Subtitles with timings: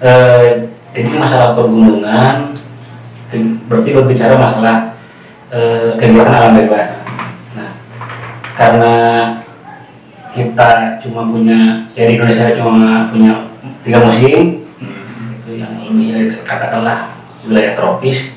[0.00, 2.56] eh, ini masalah pergunungan
[3.70, 4.76] berarti berbicara masalah
[5.54, 6.98] eh, kegiatan alam bebas.
[7.54, 7.70] Nah
[8.58, 8.94] karena
[10.34, 13.50] kita cuma punya ya di Indonesia cuma punya
[13.86, 14.66] tiga musim
[15.38, 17.06] itu yang lebih eh, katakanlah
[17.46, 18.34] wilayah tropis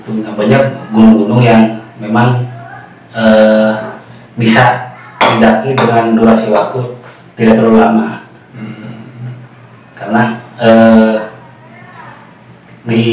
[0.00, 2.48] itu banyak gunung-gunung yang memang
[3.12, 3.72] eh,
[4.40, 6.80] bisa didaki dengan durasi waktu
[7.36, 8.08] tidak terlalu lama.
[9.96, 11.16] Karena eh,
[12.84, 13.04] di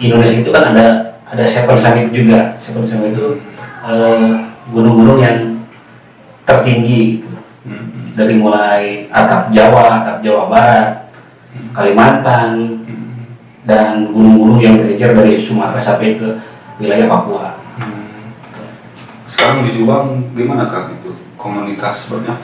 [0.00, 0.86] Indonesia itu kan ada
[1.26, 2.54] ada Seven Summit juga.
[2.62, 3.42] Seven Summit itu
[3.84, 4.30] eh,
[4.70, 5.38] gunung-gunung yang
[6.46, 7.28] tertinggi gitu.
[8.18, 10.88] dari mulai atap Jawa, atap Jawa Barat,
[11.70, 12.82] Kalimantan,
[13.68, 16.28] dan gunung-gunung yang berjejer dari Sumatera sampai ke
[16.80, 17.60] wilayah Papua.
[19.30, 21.14] Sekarang di Subang gimana kak itu?
[21.38, 22.36] Komunitas banyak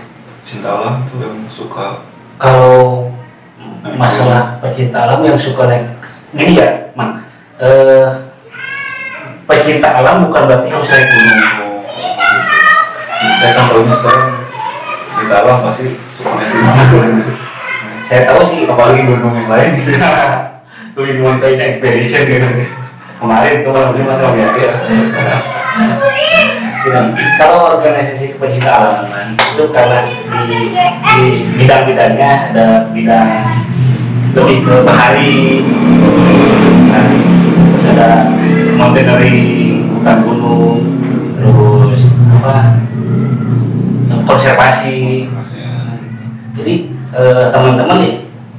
[0.47, 2.07] cinta alam tuh yang suka?
[2.39, 3.11] Kalau
[3.95, 5.87] masalah pecinta alam yang suka naik
[6.35, 7.23] gini ya, Mang.
[7.63, 8.07] Eh,
[9.47, 11.43] pecinta alam bukan berarti harus naik gunung.
[13.37, 14.31] saya kan tahunya sekarang
[15.17, 15.87] cinta alam pasti
[16.19, 17.23] suka naik gunung.
[18.07, 19.99] Saya tahu sih apalagi gunung yang lain gitu
[20.97, 22.49] tuh di Mountain Expedition gitu.
[23.17, 24.73] Kemarin tuh malam Jumat tuh ya.
[27.37, 30.07] Kalau organisasi pecinta alam itu karena
[30.47, 30.71] di,
[31.03, 31.25] di
[31.59, 33.66] bidang-bidangnya ada bidang
[34.37, 35.65] lebih ke bahari,
[36.93, 37.09] nah,
[37.73, 38.09] terus ada
[38.77, 40.85] mountaineering, hutan gunung,
[41.41, 42.85] terus apa
[44.29, 45.33] konservasi.
[46.57, 46.75] Jadi
[47.17, 48.13] eh, teman-teman nih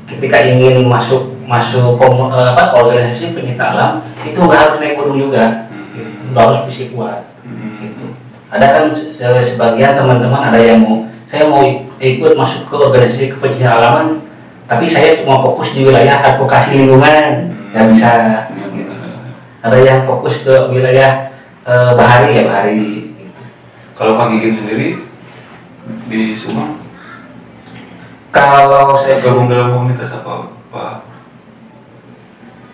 [0.10, 3.92] ketika ingin masuk masuk komu- eh, apa organisasi pencinta alam
[4.26, 5.70] itu nggak harus naik gunung juga,
[6.34, 7.30] nggak harus fisik kuat.
[7.82, 8.06] Gitu.
[8.50, 11.62] Ada kan se- sebagian teman-teman ada yang mau saya mau
[12.00, 14.08] ikut masuk ke organisasi kepencintaan alaman,
[14.68, 18.12] tapi saya cuma fokus di wilayah advokasi lingkungan, nggak bisa.
[18.52, 18.94] Gitu.
[19.64, 21.32] Ada yang fokus ke wilayah
[21.64, 22.76] eh, bahari ya bahari.
[23.16, 23.42] Gitu.
[23.98, 24.88] kalau Pak Gigin sendiri
[26.12, 26.78] di Subang
[28.30, 31.08] Kalau saya gabung dalam komunitas apa Pak?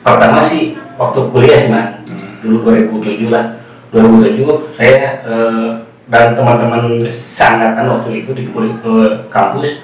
[0.04, 2.04] pertama sih waktu kuliah sih man
[2.44, 3.56] dulu 2007 lah
[3.96, 5.70] 2007 saya eh,
[6.12, 8.94] dan teman-teman seangkatan waktu itu di ke
[9.32, 9.80] kampus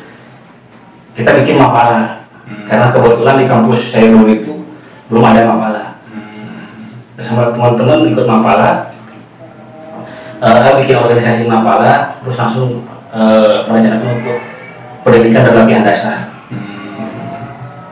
[1.18, 2.26] kita bikin mapala
[2.66, 4.54] karena kebetulan di kampus saya dulu itu
[5.10, 5.84] belum ada mapala
[7.20, 8.90] sama teman-teman ikut mapala
[10.40, 14.40] eh, bikin organisasi mapala terus langsung eh, merencanakan untuk
[15.04, 16.18] pendidikan dan latihan dasar.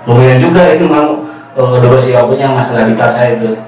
[0.07, 1.27] Lumayan juga itu mau
[1.57, 3.59] uh, durasi waktunya masalah di saya itu.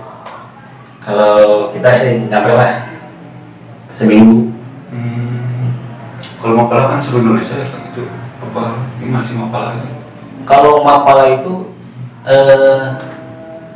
[1.03, 2.87] Kalau kita sih nyampe lah
[3.99, 4.55] seminggu.
[6.39, 8.03] Kalau Mapala kan seluruh Indonesia kan itu
[8.49, 8.63] apa
[8.97, 9.89] gimana sih Mapala itu?
[10.49, 11.53] kalau mapala itu
[12.25, 12.81] eh,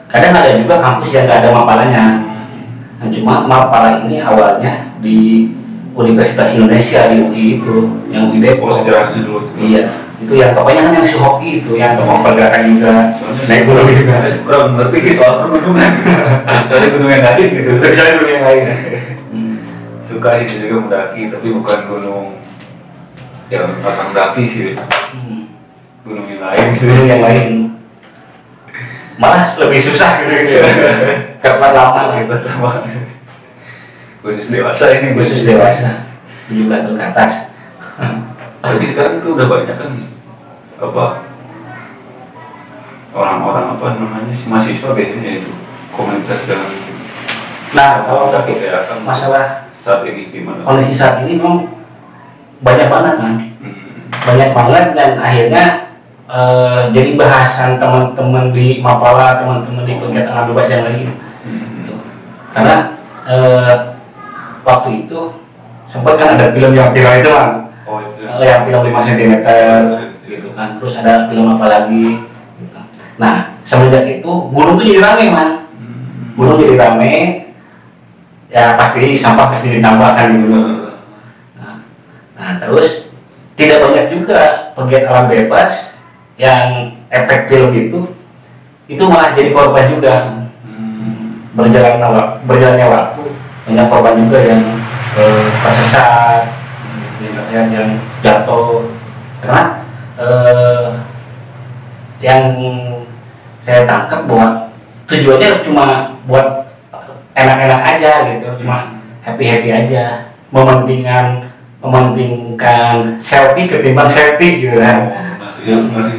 [0.09, 2.06] kadang ada juga kampus yang nggak ada mapalanya
[2.97, 5.50] nah, cuma mapala ini awalnya di
[5.94, 7.75] Universitas Indonesia di UI itu
[8.09, 9.56] yang di Oh Depok sejarahnya dulu tuh.
[9.62, 9.83] iya
[10.17, 13.88] itu yang pokoknya kan yang si hoki itu yang tokoh pergerakan juga Soalnya naik gunung
[13.91, 15.91] juga saya kurang ngerti soal pergunungan.
[16.63, 17.72] Kecuali gunung yang lain gitu.
[17.78, 18.63] kecuali gunung yang lain
[19.33, 19.56] Hmm.
[20.06, 22.25] Suka itu juga mendaki tapi bukan gunung
[23.51, 24.75] yang batang daki sih.
[24.77, 25.49] Hmm.
[26.03, 27.51] Gunung yang lain gunung yang lain.
[29.19, 30.59] Malah lebih susah gitu gitu
[31.43, 32.35] karena lama gitu.
[34.23, 35.11] Khusus dewasa ini.
[35.15, 36.07] Khusus dewasa.
[36.47, 37.51] 17 tahun ke atas.
[38.63, 39.91] Tapi sekarang itu udah banyak kan.
[40.79, 41.05] Apa?
[43.13, 45.51] Orang-orang apa namanya si mahasiswa biasanya itu.
[45.93, 46.63] Komunitas yang
[47.73, 48.61] nah kalau tapi
[49.01, 50.61] masalah saat ini gimana?
[50.61, 51.82] kondisi saat ini memang
[52.63, 53.34] banyak banget kan
[54.24, 55.66] banyak banget dan akhirnya
[56.25, 61.09] eh, jadi bahasan teman-teman di Mapala teman-teman di kegiatan alam bebas yang lain
[61.44, 61.94] Gitu.
[62.56, 62.96] karena
[63.28, 63.74] eh,
[64.63, 65.19] waktu itu
[65.91, 67.50] sempat kan ada film yang viral itu kan
[67.84, 68.24] Oh itu.
[68.24, 69.31] Eh, yang film 5 cm
[70.24, 72.24] gitu kan terus ada film apa lagi
[72.57, 72.80] gitu.
[73.19, 76.31] nah semenjak itu gunung tuh jadi rame man Hmm.
[76.39, 77.13] gunung jadi rame
[78.48, 80.82] ya pasti sampah pasti ditambahkan nah,
[82.44, 83.07] nah terus
[83.56, 85.95] tidak banyak juga pegiat alam bebas
[86.36, 88.00] yang efek film itu
[88.92, 90.16] itu malah jadi korban juga
[90.63, 91.45] Hmm.
[91.54, 93.24] berjalannya waktu berjalannya waktu
[93.69, 94.63] banyak korban juga yang
[95.16, 96.42] eh, tersesat
[97.54, 97.90] yang, yang
[98.25, 98.90] jatuh
[99.40, 99.63] karena
[100.18, 100.88] eh,
[102.19, 102.44] yang
[103.63, 104.48] saya tangkap bahwa
[105.07, 106.72] tujuannya cuma buat
[107.38, 111.52] enak-enak aja gitu cuma happy happy aja mementingkan
[111.83, 115.12] mementingkan selfie ketimbang selfie gitu kan.
[115.38, 116.15] Nah, ya supaya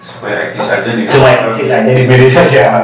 [0.00, 1.04] supaya eksis aja nih.
[1.10, 2.74] Cuma eksis aja di media sosial.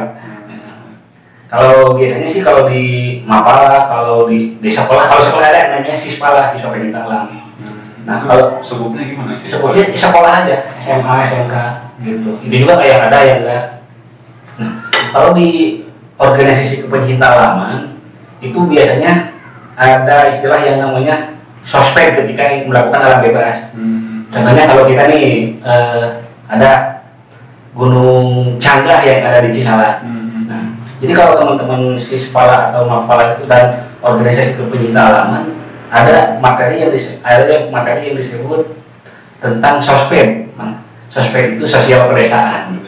[1.47, 2.83] Kalau biasanya sih kalau di
[3.23, 7.29] Mapala kalau di di sekolah kalau sekolah ada namanya sispala siswa pendidik alam
[8.03, 9.47] Nah, Itu kalau- sebutnya gimana sih?
[9.47, 11.55] sekolahnya sekolah aja SMA SMK
[12.03, 12.31] gitu.
[12.43, 13.65] Itu juga kayak ada yang enggak
[14.53, 14.73] nah
[15.15, 15.81] kalau di
[16.19, 17.95] organisasi kepencinta alaman
[18.43, 19.33] itu biasanya
[19.79, 21.32] ada istilah yang namanya
[21.63, 24.27] sospek ketika melakukan alam bebas Hmm.
[24.29, 26.07] contohnya kalau kita nih eh,
[26.47, 27.03] ada
[27.73, 30.45] gunung Canggah yang ada di Cisalah Hmm.
[30.45, 30.65] Nah,
[30.99, 35.55] jadi kalau teman-teman Sispala atau Mapala itu dan organisasi kepencinta alaman
[35.89, 38.81] ada materi yang dis- ada materi yang disebut
[39.39, 40.49] tentang sosped.
[40.57, 42.81] Nah, sosped itu sosial pedesaan,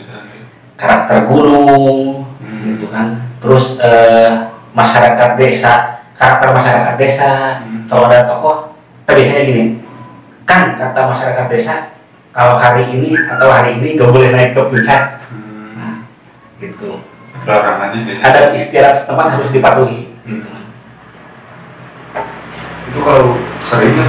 [0.75, 2.65] karakter gunung, Hmm.
[2.75, 3.21] gitu kan.
[3.41, 4.31] Terus eh,
[4.73, 7.61] masyarakat desa, karakter masyarakat desa.
[7.61, 7.85] Hmm.
[7.87, 8.64] Kalau ada tokoh,
[9.05, 9.65] kan biasanya gini,
[10.45, 11.75] kan kata masyarakat desa,
[12.33, 15.77] kalau hari ini atau hari ini gak boleh naik ke puncak, Hmm.
[15.77, 15.95] nah,
[16.59, 17.01] gitu.
[17.45, 20.09] Ada istilah setempat harus dipatuhi.
[20.25, 20.49] Gitu.
[22.89, 24.09] itu kalau sering kan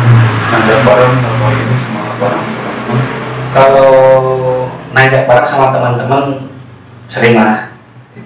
[0.53, 2.45] nanjak bareng kalau ini sama bareng.
[2.45, 3.00] Teman-teman
[3.50, 3.89] Kalau
[4.94, 6.24] nanjak bareng sama teman-teman
[7.09, 7.74] sering lah.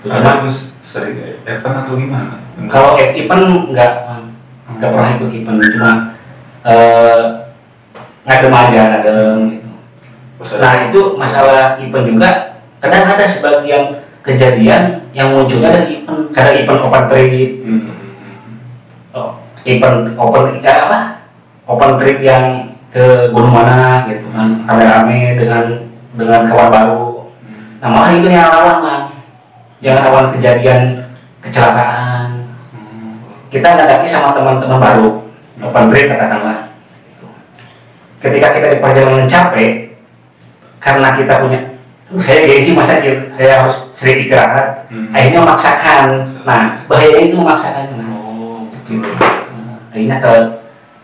[0.03, 1.15] Ada Cuma terus sering
[1.47, 2.43] event atau gimana?
[2.67, 3.91] kalau event nggak
[4.77, 5.59] nggak pernah ikut event.
[5.73, 5.91] Cuma
[6.67, 7.19] eh
[8.27, 9.69] ngadem aja ngadem gitu.
[10.59, 11.79] Nah itu masalah.
[11.79, 12.31] event juga.
[12.79, 13.83] Kadang ada sebagian
[14.23, 16.31] kejadian yang munculnya dari event.
[16.31, 17.51] Kadang event open trip.
[17.65, 17.81] Hmm.
[19.15, 19.29] oh,
[19.65, 20.99] event open ya apa?
[21.69, 24.63] Open trip yang ke gunung mana gitu kan.
[24.67, 25.63] Rame-rame dengan
[26.15, 27.05] dengan kawan baru.
[27.79, 28.99] Nah malah itu yang lah
[29.79, 31.07] yang rawan kejadian
[31.39, 32.51] kecelakaan.
[32.75, 33.15] Hmm.
[33.47, 35.09] kita ngadaki sama teman-teman baru.
[35.59, 36.48] Open trip katakanlah.
[38.19, 39.71] Ketika kita di perjalanan capek
[40.79, 41.59] karena kita punya
[42.09, 44.87] "Duh, saya gengsi masa saya harus sering istirahat?
[44.89, 45.11] Hmm.
[45.13, 46.05] akhirnya memaksakan.
[46.43, 47.85] Nah bahayanya itu memaksakan.
[47.95, 49.07] Nah, Oh, gitu.
[49.07, 50.33] Nah, akhirnya ke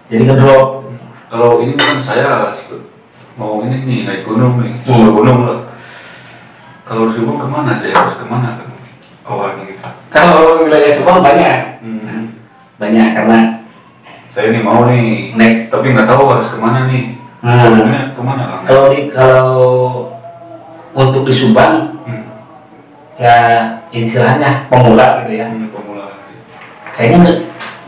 [0.09, 0.91] jadi ngedrop
[1.29, 2.53] kalau ini kan saya
[3.35, 4.83] mau ini nih naik gunung nih Hmm.
[4.85, 5.59] sebuah gunung lah.
[6.85, 7.93] Kalau di Subang ke mana saya?
[7.93, 8.67] Harus ke mana kan
[9.25, 9.81] awalnya gitu.
[10.13, 11.81] Kalau wilayah Subang banyak.
[11.81, 12.33] Hmm.
[12.75, 13.54] banyak karena
[14.35, 17.15] saya ini mau nih naik tapi nggak tahu harus ke mana nih.
[17.39, 17.87] Hmm.
[18.11, 19.55] ke mana kan kalau di kalau
[20.91, 22.23] untuk di Subang hmm.
[23.15, 23.37] ya
[23.95, 25.47] istilahnya pemula gitu ya.
[25.47, 26.19] Hmm, pemula.
[26.99, 27.37] Kayaknya nggak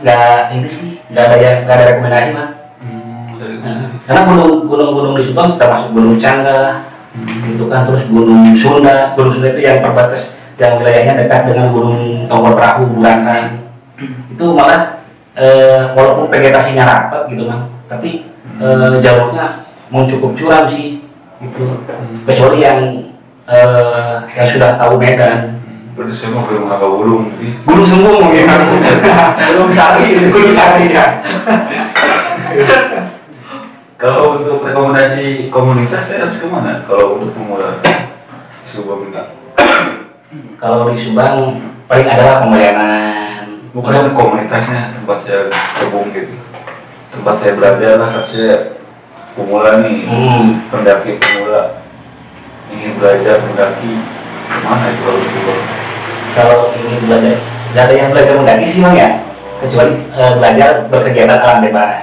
[0.00, 2.48] nggak ini sih nggak ada yang nggak ada rekomendasi mah
[2.80, 7.56] hmm, Nah, karena gunung gunung-gunung di Subang sudah masuk Gunung Cangga Hmm.
[7.56, 7.88] gitu kan.
[7.88, 12.82] Terus Gunung Sunda Gunung Sunda itu yang perbatas yang wilayahnya dekat dengan Gunung Tongkol Perahu
[12.94, 13.58] Bulangan
[14.30, 14.97] itu malah
[15.38, 18.26] eh, walaupun vegetasinya rapat gitu kan tapi
[18.58, 21.00] eh, jalurnya mau cukup curam sih
[21.38, 21.64] gitu.
[22.26, 22.80] Kecuali yang
[23.46, 25.62] eh, yang sudah tahu Medan.
[25.94, 30.14] Berarti saya mau ke rumah Wulung jadi Gunung Sembung mungkin Gunung Sari.
[30.30, 31.06] Gunung Sari ya.
[33.98, 36.86] Kalau untuk rekomendasi komunitas saya harus ke mana?
[36.86, 37.82] Kalau untuk pemula
[38.62, 39.34] Subang enggak?
[40.62, 41.58] Kalau di Subang
[41.90, 43.27] paling adalah pembayaran
[43.72, 46.34] bukan komunitasnya tempat saya gabung gitu.
[47.12, 48.56] Tempat saya belajar lah saya
[49.36, 50.04] pemula nih.
[50.08, 50.48] Hmm.
[50.72, 51.84] pendaki pemula.
[52.68, 53.92] Ingin belajar mendaki
[54.48, 55.60] ke mana itu kalau Subang
[56.36, 57.36] kalau ini belajar
[57.72, 59.10] gak ada yang belajar mendaki sih bang ya?
[59.58, 62.02] Kecuali eh, belajar berkegiatan alam bebas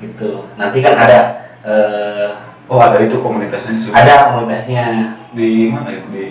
[0.00, 0.46] gitu.
[0.56, 1.18] Nanti kan ada
[1.66, 2.28] eh,
[2.70, 5.14] oh ada itu komunitasnya ada komunitasnya.
[5.34, 6.06] Di mana itu?
[6.14, 6.24] Di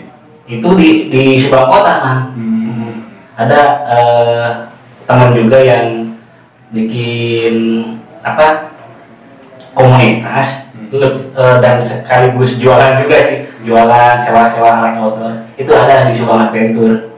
[0.49, 2.88] itu di di Subang Kota man hmm.
[3.39, 4.49] Ada eh,
[5.07, 6.11] teman juga yang
[6.75, 7.55] bikin
[8.19, 8.75] apa
[9.71, 10.67] komunitas.
[10.75, 10.91] Hmm.
[10.91, 13.39] Eh, dan sekaligus jualan juga sih.
[13.63, 17.11] Jualan sewa-sewa alat outdoor itu ada di Subang Adventure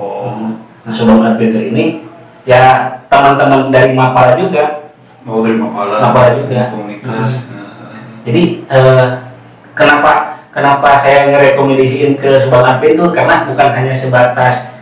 [0.00, 0.56] oh.
[0.82, 2.08] Nah Subang Adventure ini
[2.48, 4.92] ya teman-teman dari Mapala juga.
[5.22, 6.00] Mau dari Mapala.
[6.00, 6.72] Mapala juga.
[6.72, 7.46] komunitas.
[7.48, 7.56] Hmm.
[7.56, 9.06] Nah, jadi eh,
[9.72, 14.72] kenapa kenapa saya ngerekomendasiin ke Subang Adventure karena bukan hanya sebatas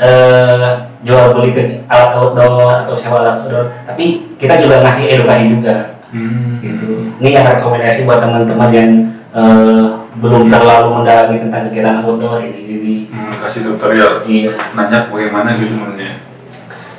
[0.00, 0.70] eh,
[1.04, 3.64] jual beli ke alat outdoor atau sewa alat outdoor.
[3.84, 5.76] Tapi kita juga ngasih edukasi juga.
[6.10, 6.58] Hmm.
[6.58, 7.06] gitu.
[7.22, 8.90] Ini yang rekomendasi buat teman-teman yang
[9.30, 9.86] eh,
[10.18, 14.22] belum terlalu mendalami tentang kegiatan outdoor ini jadi Hmm, kasih tutorial.
[14.26, 14.54] Iya.
[14.74, 16.30] Nanya bagaimana gitu menurutnya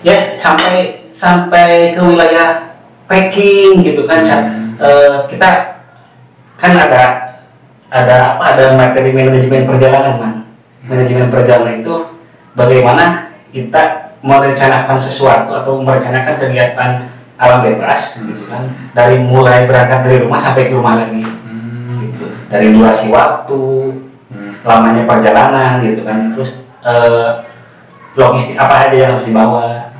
[0.01, 2.73] ya sampai sampai ke wilayah
[3.05, 4.25] packing gitu kan.
[4.25, 4.73] Hmm.
[4.81, 5.77] Eh, kita
[6.57, 7.03] kan ada
[7.91, 10.33] ada apa ada materi manajemen perjalanan man
[10.85, 11.95] manajemen perjalanan itu
[12.55, 16.89] bagaimana kita merencanakan sesuatu atau merencanakan kegiatan
[17.41, 21.25] alam bebas gitu kan dari mulai berangkat dari rumah sampai ke rumah lagi.
[21.25, 22.05] Hmm.
[22.05, 22.25] gitu.
[22.51, 23.61] Dari durasi waktu
[24.61, 26.37] lamanya perjalanan gitu kan.
[26.37, 27.31] Terus eh,
[28.15, 29.91] logistik apa aja yang harus dibawa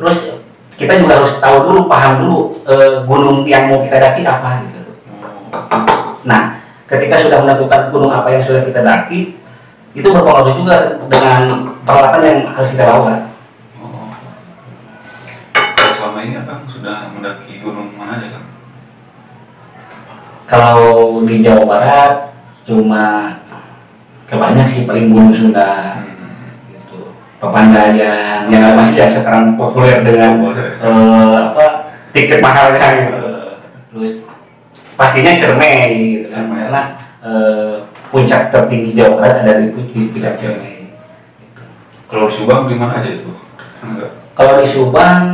[0.00, 0.40] terus
[0.80, 4.80] kita juga harus tahu dulu paham dulu eh, gunung yang mau kita daki apa gitu.
[6.24, 6.56] Nah
[6.88, 9.39] ketika sudah menentukan gunung apa yang sudah kita daki
[9.90, 10.76] itu berpengaruh juga
[11.10, 11.40] dengan
[11.82, 13.14] peralatan yang harus kita bawa
[13.80, 14.12] Oh.
[15.98, 18.50] Selama ini Akang sudah mendaki gunung mana aja kan?
[20.50, 22.14] kalau di Jawa Barat
[22.66, 23.38] cuma
[24.26, 26.02] kebanyak sih paling Gunung Sunda.
[26.66, 27.14] Gitu.
[27.38, 30.42] Pepandayan yang masih yang sekarang populer dengan
[30.82, 33.18] eh, apa tiket mahalnya gitu.
[33.94, 34.14] Terus
[34.98, 36.50] pastinya Cermai gitu kan.
[36.50, 36.82] Karena
[37.22, 37.74] eh,
[38.10, 40.90] puncak tertinggi Jawa Barat ada di, pu- di puncak Cermai
[41.38, 41.62] gitu.
[42.10, 43.30] Kalau di Subang di mana aja itu?
[43.80, 44.10] Enggak.
[44.34, 45.24] kalau di Subang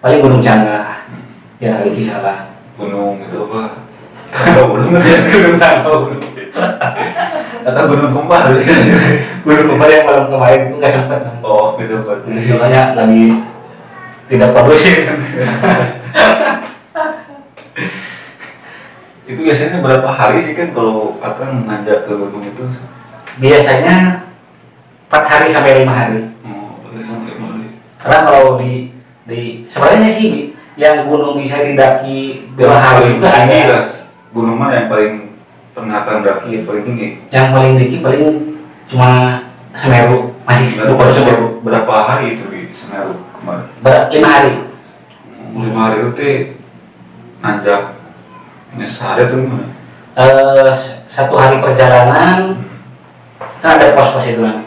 [0.00, 1.04] paling Gunung Canggah
[1.58, 3.82] ya di Cisalang Gunung itu apa?
[4.54, 4.92] Gunung
[7.66, 8.54] atau gunung kembar?
[9.42, 12.18] Gunung Kembar yang malam kemarin itu nggak sempet oh, gitu kan.
[12.22, 13.42] soalnya lagi
[14.30, 15.06] tidak kondusif
[19.26, 22.64] Itu biasanya berapa hari sih kan kalau akan nanjak ke gunung itu?
[23.36, 24.24] biasanya
[25.06, 27.66] 4 hari sampai lima hari Oh, sampai Bali.
[28.00, 28.96] karena kalau di
[29.28, 33.92] di sebenarnya sih yang gunung bisa didaki dua hari itu hanya.
[34.32, 35.14] Gunung mana yang paling
[35.72, 37.08] pernah akan daki yang paling tinggi?
[37.28, 38.24] yang paling tinggi paling
[38.86, 39.42] cuma
[39.76, 43.64] Semeru masih Berapa, bukan Semeru berapa hari itu di Semeru kemarin?
[43.84, 44.52] Ber- lima hari
[45.52, 46.28] Lima hari itu
[47.38, 47.95] nanjak
[48.76, 49.66] ini sehari atau gimana?
[50.16, 50.72] Eh,
[51.06, 52.56] satu hari perjalanan
[53.60, 54.64] kan ada pos-pos itu kan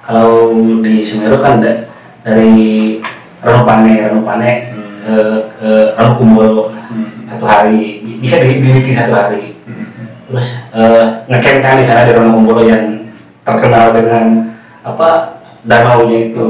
[0.00, 1.86] kalau di Semeru kan da-
[2.24, 2.98] dari
[3.40, 4.84] Ranupane Ranupane Hmm.
[5.00, 5.16] ke,
[5.54, 7.24] ke Ranukumbolo Hmm.
[7.26, 9.86] satu hari bisa dibikin satu hari Hmm.
[10.28, 13.12] terus eh, ngecamp kan di sana di Ranukumbolo yang
[13.44, 16.48] terkenal dengan apa danaunya itu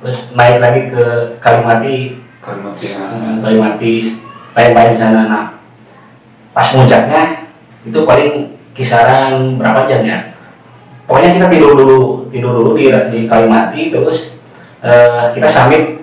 [0.00, 1.04] terus naik lagi ke
[1.36, 3.92] Kalimati eh, Kalimati
[4.52, 5.44] lain-lain di sana nah
[6.56, 7.52] pas puncaknya
[7.84, 10.18] itu paling kisaran berapa jam ya
[11.04, 14.32] pokoknya kita tidur dulu tidur dulu di di Kalimati terus
[14.80, 16.00] eh, kita summit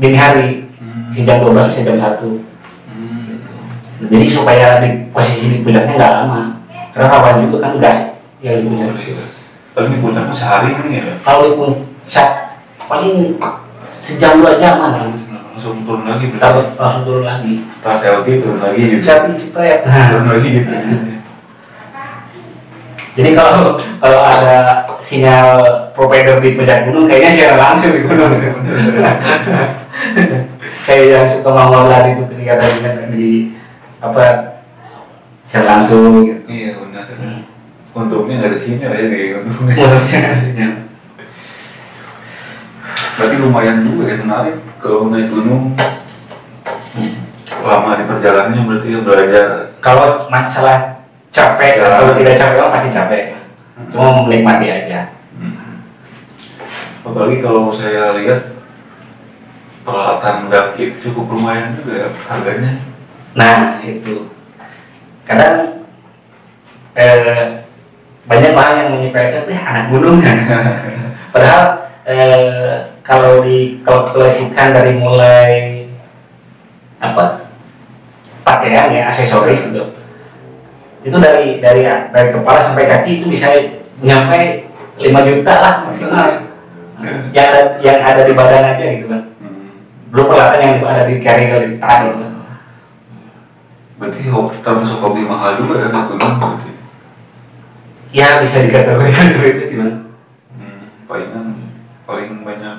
[0.00, 1.12] dini hari Hmm.
[1.24, 2.40] jam 12 bisa jam 1
[2.90, 3.38] Hmm.
[4.10, 6.40] jadi supaya di posisi di puncaknya nggak lama
[6.90, 7.98] karena rawan juga kan gas
[8.40, 8.90] yang di puncak
[9.74, 11.14] Paling di puncaknya sehari ini ya.
[11.22, 12.28] kalau di puncak
[12.84, 13.36] paling
[14.00, 15.12] sejam dua jam kan
[15.64, 16.76] Langsung turun lagi berarti.
[16.76, 19.00] langsung turun lagi Tas selfie turun lagi gitu.
[19.00, 19.80] siapa cepet
[20.12, 20.68] Turun lagi gitu.
[23.16, 25.64] jadi kalau kalau ada sinyal
[25.96, 28.28] provider di puncak gunung kayaknya siaran langsung di gunung
[30.84, 33.56] kayak yang suka mau lari itu ketika tadi kan di
[34.04, 34.24] apa
[35.48, 37.08] siaran langsung gitu Iya benar.
[37.16, 37.40] Hmm.
[37.96, 39.64] Untungnya nggak ada sinyal ya di gunung.
[43.16, 45.72] Berarti lumayan juga ya menarik kalau naik gunung.
[47.64, 49.46] Lama di perjalanannya berarti ya belajar.
[49.80, 51.00] kalau masalah
[51.32, 51.96] capek Ya.
[51.96, 53.22] atau tidak capek pasti capek
[53.92, 55.80] cuma menikmati aja Hmm.
[57.04, 58.52] Apalagi kalau saya lihat
[59.84, 62.72] peralatan itu cukup lumayan juga ya harganya.
[63.34, 64.28] nah itu
[65.26, 65.84] kadang
[66.94, 67.64] eh,
[68.24, 70.20] banyak orang yang menyepelekan eh anak gunung
[71.34, 71.64] padahal
[72.08, 75.84] eh, kalau dikalkulasikan dari mulai
[76.98, 77.44] apa
[78.40, 79.84] pakaian ya aksesoris gitu.
[81.04, 83.52] Itu dari dari dari kepala sampai kaki itu bisa
[84.00, 84.64] nyampe
[84.96, 86.48] 5 juta lah maksimal.
[87.36, 89.68] Yang ada yang ada di badan aja gitu kan Hmm.
[90.08, 92.32] belum peralatan yang ada di carrier di tas gitu kan
[94.00, 96.70] Berarti hobi, termasuk hobi mahal juga ya gunung berarti.
[98.08, 100.08] ya bisa dikategorikan seperti itu sih bang.
[100.56, 101.46] Hmm, palingan
[102.08, 102.76] paling banyak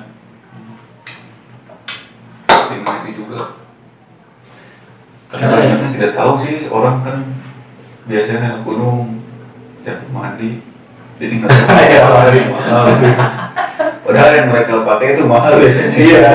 [2.66, 3.40] diminati juga.
[3.46, 7.16] Tapi Karena- banyak yang tidak tahu sih orang kan
[8.06, 9.22] biasanya naik gunung
[9.82, 10.50] ya mandi
[11.16, 11.76] jadi nggak tahu.
[11.86, 12.02] Iya,
[12.52, 12.84] mahal.
[14.06, 15.96] Padahal yang mereka pakai itu mahal biasanya.
[15.98, 16.30] iya.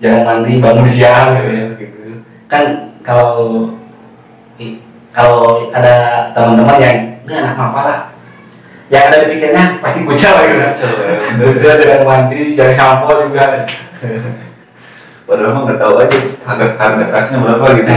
[0.00, 1.64] Jangan mandi bangun siang gitu ya.
[2.50, 2.64] Kan
[3.00, 3.70] kalau
[5.10, 6.96] kalau ada teman-teman yang
[7.26, 8.14] ini anak mapala
[8.90, 10.58] yang ada di pikirnya pasti kucel gitu.
[10.58, 10.72] Ya.
[11.54, 13.66] kucel jangan mandi jangan sampo juga
[15.30, 17.90] Padahal mah nggak tahu aja harga harga tasnya berapa gitu.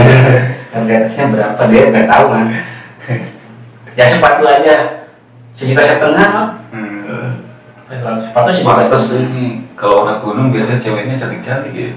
[0.70, 2.46] harga atasnya berapa dia nggak tahu kan
[3.98, 4.74] ya sepatu aja
[5.52, 7.38] sejuta setengah mah Hmm.
[8.18, 11.90] sepatu sejuta Pantas ini kalau orang gunung biasanya ceweknya cantik-cantik ya.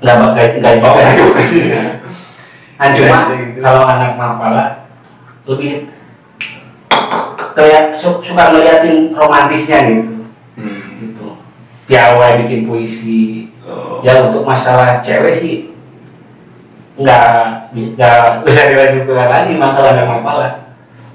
[0.00, 3.60] nggak bakal nggak bawa kan cuma Gitu.
[3.60, 4.88] kalau anak mapala
[5.44, 5.88] lebih
[7.54, 10.23] kayak su- suka ngeliatin romantisnya gitu
[11.84, 14.04] piawai bikin puisi Oh.
[14.04, 15.72] ya untuk masalah cewek sih
[16.94, 20.50] nggak nggak bisa dilanjutkan lagi masalah dan masalah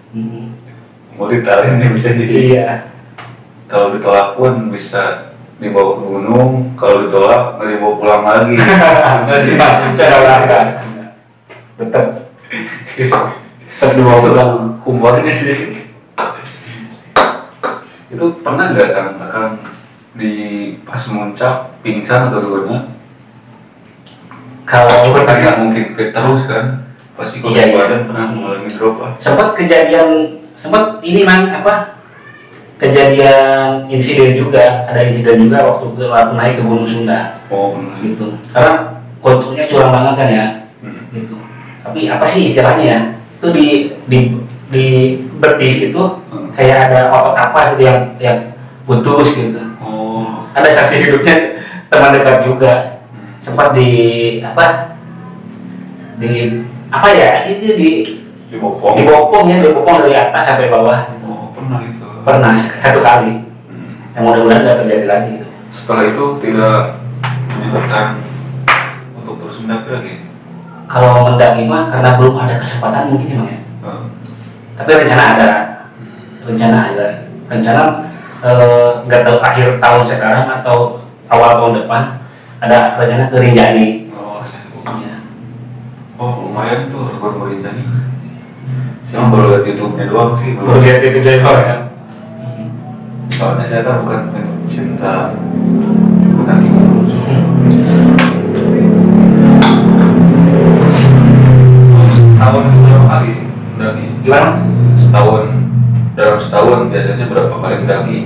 [0.09, 0.57] Hmm.
[1.13, 2.33] Mau ditarik nih bisa jadi.
[2.33, 2.67] iya
[3.65, 6.73] Kalau ditolak pun bisa dibawa ke gunung.
[6.73, 8.57] Kalau ditolak nggak dibawa pulang lagi.
[9.29, 9.57] Nggak di-
[9.93, 10.59] cara olahraga
[11.77, 12.05] tetap
[12.97, 15.85] tetap dibawa pulang humornya sih.
[18.09, 19.49] Itu pernah nggak kan akan
[20.13, 20.33] di
[20.81, 22.89] pas muncak pingsan atau gimana?
[24.63, 26.65] kalau Kan nggak mungkin terus kan?
[27.13, 27.75] Pasti kalau Iya, iya.
[27.75, 29.11] badan pernah mengalami drop ah.
[29.19, 30.09] sempat kejadian
[30.55, 31.99] sempat ini man apa
[32.77, 37.99] kejadian insiden juga ada insiden juga waktu ke waktu naik ke Gunung Sunda Oh benar.
[37.99, 38.73] gitu karena
[39.19, 40.45] konturnya curang banget kan ya
[40.79, 41.11] Hmm.
[41.11, 41.35] gitu
[41.83, 42.99] tapi apa sih istilahnya ya
[43.35, 43.65] itu di
[44.07, 44.19] di
[44.71, 44.85] di
[45.37, 46.55] betis itu Hmm.
[46.55, 48.39] kayak ada otot apa gitu yang yang
[48.87, 49.59] putus gitu.
[50.59, 51.35] Ada saksi hidupnya
[51.87, 52.73] teman dekat juga
[53.39, 53.89] sempat di
[54.39, 54.93] apa
[56.19, 57.89] di apa ya itu di
[58.49, 58.97] Dibopong.
[58.97, 61.29] dibopong ya dibopong dari atas sampai bawah gitu.
[61.29, 62.05] Oh pernah itu.
[62.25, 63.93] pernah satu kali Hmm.
[64.17, 65.47] yang mudah-mudahan tidak terjadi lagi gitu.
[65.69, 66.77] Setelah itu tidak
[67.53, 68.05] menyebutkan
[69.13, 70.13] untuk terus mendaki lagi.
[70.89, 74.05] kalau mendaki mah karena belum ada kesempatan mungkin ya Hmm.
[74.75, 75.49] tapi rencana ada
[76.43, 77.07] rencana ada
[77.47, 77.81] rencana
[78.41, 80.77] eh, nggak tahu akhir tahun sekarang atau
[81.27, 82.01] awal tahun depan
[82.60, 84.43] ada rencana ke Rinjani Oh,
[85.00, 85.15] ya.
[86.19, 87.84] oh lumayan tuh rekor Rinjani.
[89.10, 90.53] Saya baru lihat YouTube-nya doang sih.
[90.53, 91.77] baru lihat itu dari bawah ya
[93.34, 95.34] Soalnya saya kan bukan pencinta
[96.36, 96.69] mendaki.
[102.10, 103.31] Setahun itu berapa kali
[104.24, 104.50] gimana
[105.00, 105.43] Setahun
[106.15, 107.48] dalam setahun biasanya berapa
[107.89, 108.19] mendaki?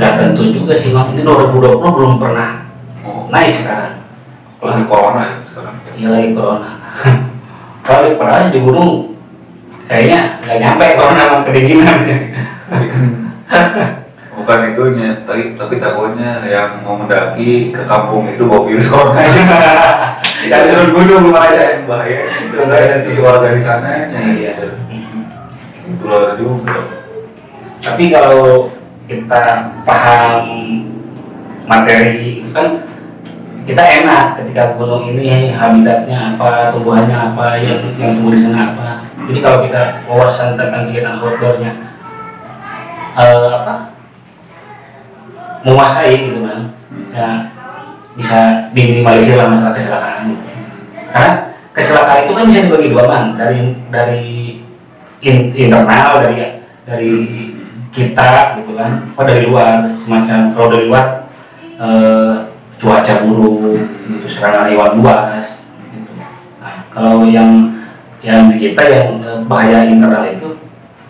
[0.00, 2.64] nggak tentu juga sih bang ini 2020 belum pernah
[3.04, 4.00] Oh, naik sekarang
[4.60, 5.76] lagi corona ya sekarang.
[5.96, 6.70] Iya lagi corona.
[7.80, 8.92] Kalau di pernah di gunung
[9.88, 11.98] kayaknya nggak nyampe corona emang kedinginan.
[12.04, 12.20] Kan
[14.40, 19.20] bukan itunya, tapi tapi takutnya yang mau mendaki ke kampung itu bawa virus corona.
[20.40, 21.84] Dan turun gunung aja.
[21.84, 22.24] bahaya.
[22.28, 24.56] Itu nanti warga di sana Iya.
[25.88, 26.99] Itulah juga.
[27.80, 28.68] Tapi kalau
[29.08, 30.44] kita paham
[31.66, 32.86] materi itu kan
[33.66, 38.88] kita enak ketika gunung ini habitatnya apa, tumbuhannya apa, yang yang tumbuh di sana apa.
[39.30, 41.72] Jadi kalau kita wawasan tentang kegiatan outdoornya
[43.14, 43.74] eh, apa
[45.60, 46.60] menguasai gitu kan,
[47.12, 47.28] ya
[48.16, 48.38] bisa
[48.74, 50.44] diminimalisir lah masalah kecelakaan gitu.
[51.14, 51.32] Karena
[51.70, 53.58] kecelakaan itu kan bisa dibagi dua kan, dari
[53.92, 54.24] dari
[55.22, 57.10] in- internal dari dari
[57.90, 61.06] kita gitu kan, oh dari luar semacam kalau dari luar
[61.76, 62.34] eh,
[62.80, 65.58] cuaca buruk, itu serangan hewan buas.
[65.90, 66.10] Gitu.
[66.62, 67.74] Nah, kalau yang
[68.22, 70.54] yang di kita yang eh, bahaya internal itu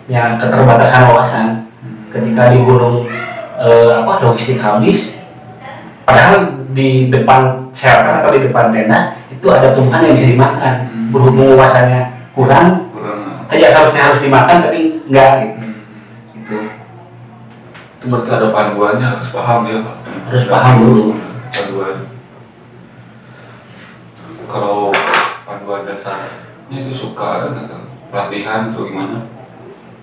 [0.09, 1.47] yang keterbatasan wawasan
[2.09, 3.07] ketika di gunung
[3.61, 5.15] eh, apa logistik habis
[6.03, 11.07] padahal di depan shelter atau di depan tenda itu ada tumbuhan yang bisa dimakan Hmm.
[11.11, 13.47] berhubung wawasannya kurang Kurang.
[13.51, 15.59] ya harusnya harus dimakan tapi enggak gitu
[16.51, 16.59] itu
[18.01, 19.95] Itu berarti ada panduannya harus paham ya Pak.
[20.27, 21.05] Harus paham dulu.
[21.47, 21.97] Panduan.
[24.51, 24.91] Kalau
[25.47, 29.31] panduan dasarnya itu suka ada nggak pelatihan atau gimana?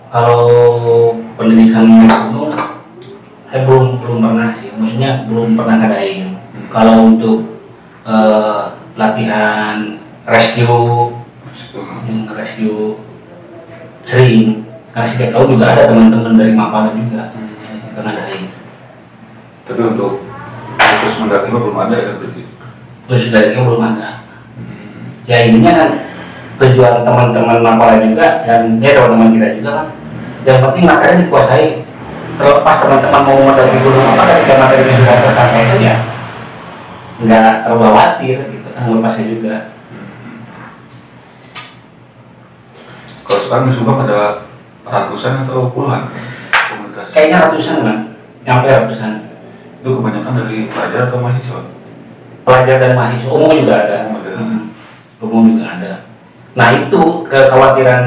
[0.09, 2.57] kalau pendidikan gunung
[3.49, 6.37] saya belum belum pernah sih maksudnya belum pernah ngadain
[6.73, 7.39] kalau untuk
[8.09, 8.65] eh,
[8.97, 11.13] latihan rescue
[12.09, 12.97] yang rescue
[14.09, 14.65] sering
[14.99, 17.31] karena setiap tahun juga ada teman-teman dari Mapala juga.
[17.95, 18.43] Yang ngadain
[19.63, 20.27] Tapi untuk
[20.75, 22.43] khusus mendaki belum ada ya berarti.
[23.31, 24.27] dari itu belum ada.
[25.31, 25.91] Ya intinya kan
[26.59, 29.89] tujuan teman-teman Mapala juga dan ya teman-teman kita juga kan.
[30.43, 31.69] Yang penting materi dikuasai.
[32.35, 35.97] Terlepas teman-teman mau mendaki gunung apa ketika materinya sudah tersampaikan ya.
[37.23, 39.55] Nggak terlalu khawatir gitu kan melepasnya juga
[43.27, 44.48] Kalau sekarang di Subang ada
[44.89, 46.09] ratusan atau puluhan?
[46.53, 47.09] Komunitas?
[47.15, 47.99] kayaknya ratusan kan
[48.45, 49.13] nyampe ratusan.
[49.79, 51.79] Itu kebanyakan dari pelajar atau mahasiswa?
[52.49, 53.29] pelajar dan mahasiswa.
[53.29, 53.97] Umum juga ada.
[54.09, 54.31] Umum ada.
[54.41, 54.61] Hmm,
[55.21, 55.93] umum juga ada.
[56.57, 58.05] Nah itu kekhawatiran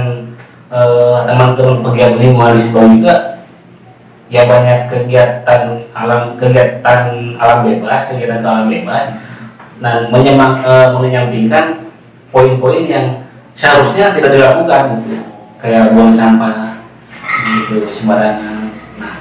[0.74, 3.16] eh, teman-teman pegiat lingkungan Subang juga
[4.32, 9.14] ya banyak kegiatan alam kegiatan alam bebas kegiatan alam bebas.
[9.78, 11.86] Nah menyemang, eh, menyampingkan
[12.34, 13.08] poin-poin yang
[13.54, 15.22] seharusnya tidak dilakukan gitu.
[15.62, 16.71] Kayak buang sampah
[17.42, 18.70] gitu sembarangan
[19.02, 19.14] nah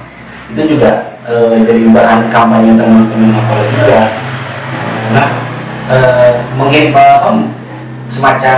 [0.53, 4.01] itu juga eh, jadi bahan kampanye teman-teman apa juga
[5.11, 5.27] nah
[6.55, 7.49] menghimbau
[8.11, 8.57] semacam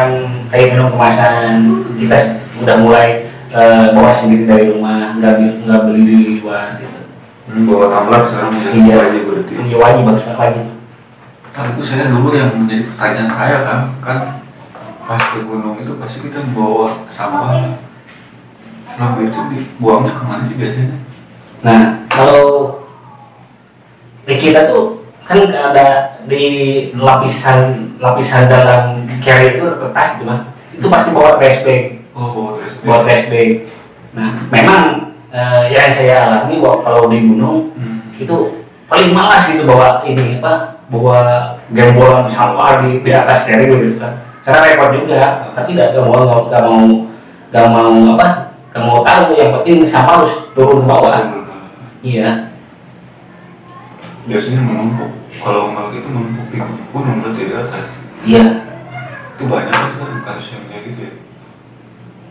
[0.54, 1.66] kayak minum kemasan
[1.98, 2.18] kita
[2.62, 7.04] udah mulai eh, bawa sendiri dari rumah nggak nggak beli di luar gitu
[7.44, 8.70] Hmm, bawa tumbler sekarang ya.
[8.72, 8.96] Iya.
[9.04, 9.52] wajib berarti.
[9.60, 10.66] ini wajib bagus wajib
[11.52, 14.18] Tapi itu saya dulu yang menjadi pertanyaan saya kan, kan
[15.04, 17.78] pas ke gunung itu pasti kita bawa sampah.
[18.94, 20.98] Selama itu dibuangnya ke mana sih biasanya?
[21.64, 22.80] Nah, kalau
[24.24, 26.44] di kita tuh kan ada di
[26.94, 32.52] lapisan lapisan dalam carrier itu kertas gitu mah itu pasti bawa trash bag Oh, bawa
[32.60, 32.84] trash bag.
[32.84, 33.50] bawa trash bag
[34.14, 34.84] nah memang
[35.28, 38.04] eh, yang saya alami bahwa kalau di gunung Hmm.
[38.14, 38.36] itu
[38.86, 41.20] paling malas gitu bawa ini apa bawa
[41.70, 45.20] gembolan sampah di, di atas carrier gitu kan karena repot juga
[45.52, 46.84] tapi tidak gak mau gak mau
[47.50, 48.28] gak mau apa
[48.74, 51.46] gak mau tahu yang penting sampah harus turun bawah.
[52.02, 52.50] Iya.
[54.26, 55.12] Biasanya menumpuk.
[55.38, 56.46] Kalau nggak itu menumpuk.
[56.50, 56.58] Di
[56.90, 57.86] gunung berarti di atas.
[58.26, 58.46] iya.
[59.38, 61.14] Itu banyak kan sekarang kasus yang kayak gitu ya.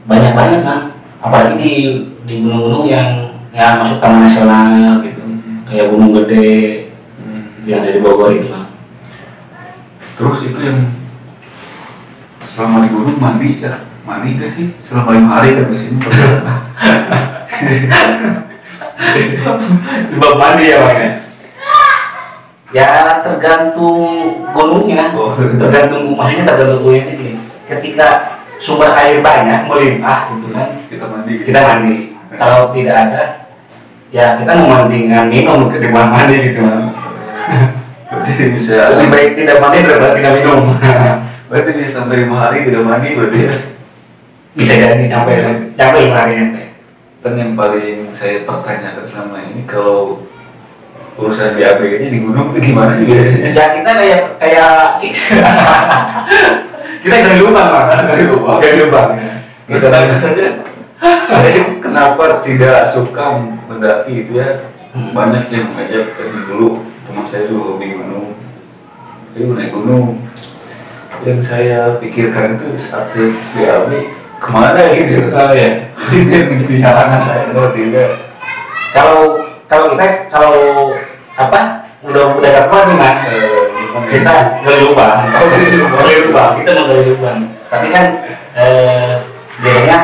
[0.03, 0.81] banyak banget kan
[1.23, 1.73] apalagi di
[2.27, 5.23] di gunung-gunung yang yang masuk taman nasional gitu.
[5.63, 6.91] Kayak gunung gede
[7.23, 7.55] Hmm.
[7.63, 8.67] yang ada di Bogor itu kan
[10.19, 10.91] Terus itu yang
[12.51, 14.66] selama di gunung mandi ya mandi gak sih?
[14.85, 15.79] Selama lima hari kan di
[20.20, 21.11] bawah mandi ya bang ya?
[22.72, 22.88] Ya
[23.25, 24.01] tergantung
[24.53, 25.12] gunungnya.
[25.16, 25.33] Oh.
[25.37, 27.33] tergantung maksudnya tergantung gunungnya gini
[27.68, 31.33] ketika sumber air banyak melimpah gitu kan kita mandi.
[31.44, 31.94] kita mandi.
[32.33, 33.22] Kalau tidak ada
[34.12, 36.92] ya kita membandingkan minum ke di bawah mandi gitu kan
[38.12, 38.96] berarti bisa.
[38.96, 40.61] Lebih baik tidak mandi daripada tidak minum.
[41.53, 43.72] Berarti bisa sampai lima hari tidak mandi berarti ya
[44.53, 45.35] bisa jadi sampai
[45.77, 46.67] sampai lima hari sampai
[47.23, 50.27] kan yang paling saya pertanyakan selama ini kalau
[51.15, 53.51] urusan BAB ini di gunung itu gimana sih biasanya?
[53.55, 54.73] ya kita kayak kayak
[57.07, 59.11] kita dari lubang lah dari lubang dari lubang
[59.62, 60.47] Kita tanya saja.
[61.81, 64.69] Kenapa tidak suka mendaki itu ya?
[64.93, 65.17] Hmm.
[65.17, 68.37] Banyak yang mengajak ke dulu teman saya juga hobi gunung.
[69.33, 70.21] Ayo naik gunung.
[71.25, 73.91] Yang saya pikirkan itu saat saya BAB
[74.43, 75.31] ke mana gitu.
[75.31, 75.71] oh ya
[76.51, 78.11] menjadi halangan saya kalau tidak.
[78.91, 79.19] kalau
[79.71, 80.55] kalau kita kalau
[81.39, 81.61] apa?
[82.03, 83.17] Udah udah dapat nih mas.
[84.11, 84.35] Kita
[84.67, 85.93] gali lubang Oh, lubang.
[86.03, 87.39] gali lubang kita gali lubang
[87.71, 88.05] tapi kan
[88.53, 89.17] eh,
[89.63, 89.99] biasanya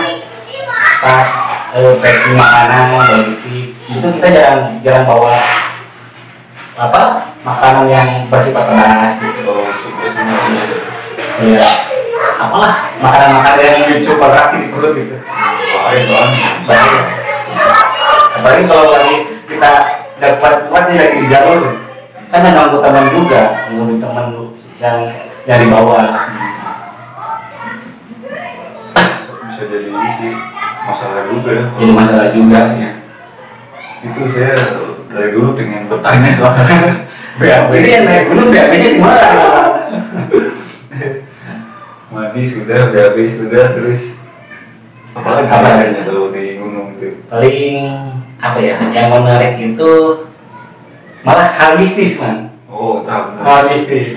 [1.03, 1.29] pas
[1.77, 5.37] eh, packing makanan logistik itu kita jarang jarang bawa
[6.79, 7.01] apa?
[7.43, 9.53] Makanan yang bersifat keras gitu
[10.15, 10.65] semuanya.
[11.43, 11.69] ya
[12.39, 15.17] apalah makanan-makanan yang lucu kontraksi di perut gitu.
[15.75, 16.49] Bahaya soalnya.
[16.65, 17.03] bahaya
[18.39, 19.15] apalagi kalau lagi
[19.51, 19.71] kita
[20.23, 21.63] dapat kuat nih lagi di jalur.
[22.29, 24.27] Kan ada ngganggu teman juga ngganggu teman
[24.79, 24.99] yang
[25.51, 26.07] yang di bawah.
[29.51, 30.33] Bisa jadi ini sih
[30.87, 31.65] masalah juga ya.
[31.83, 32.91] jadi masalah juga ya.
[34.07, 34.55] Itu saya
[35.11, 36.79] dari dulu pengen bertanya soalnya.
[37.39, 39.31] BAB ini yang naik gunung BAB nya di mana
[42.09, 44.17] mandi sudah BAB sudah terus
[45.13, 45.57] apalagi Apa?
[45.61, 47.77] apalagi kalau di gunung itu paling
[48.39, 49.93] apa ya yang menarik itu
[51.27, 54.17] malah hal mistis man oh tahu hal mistis.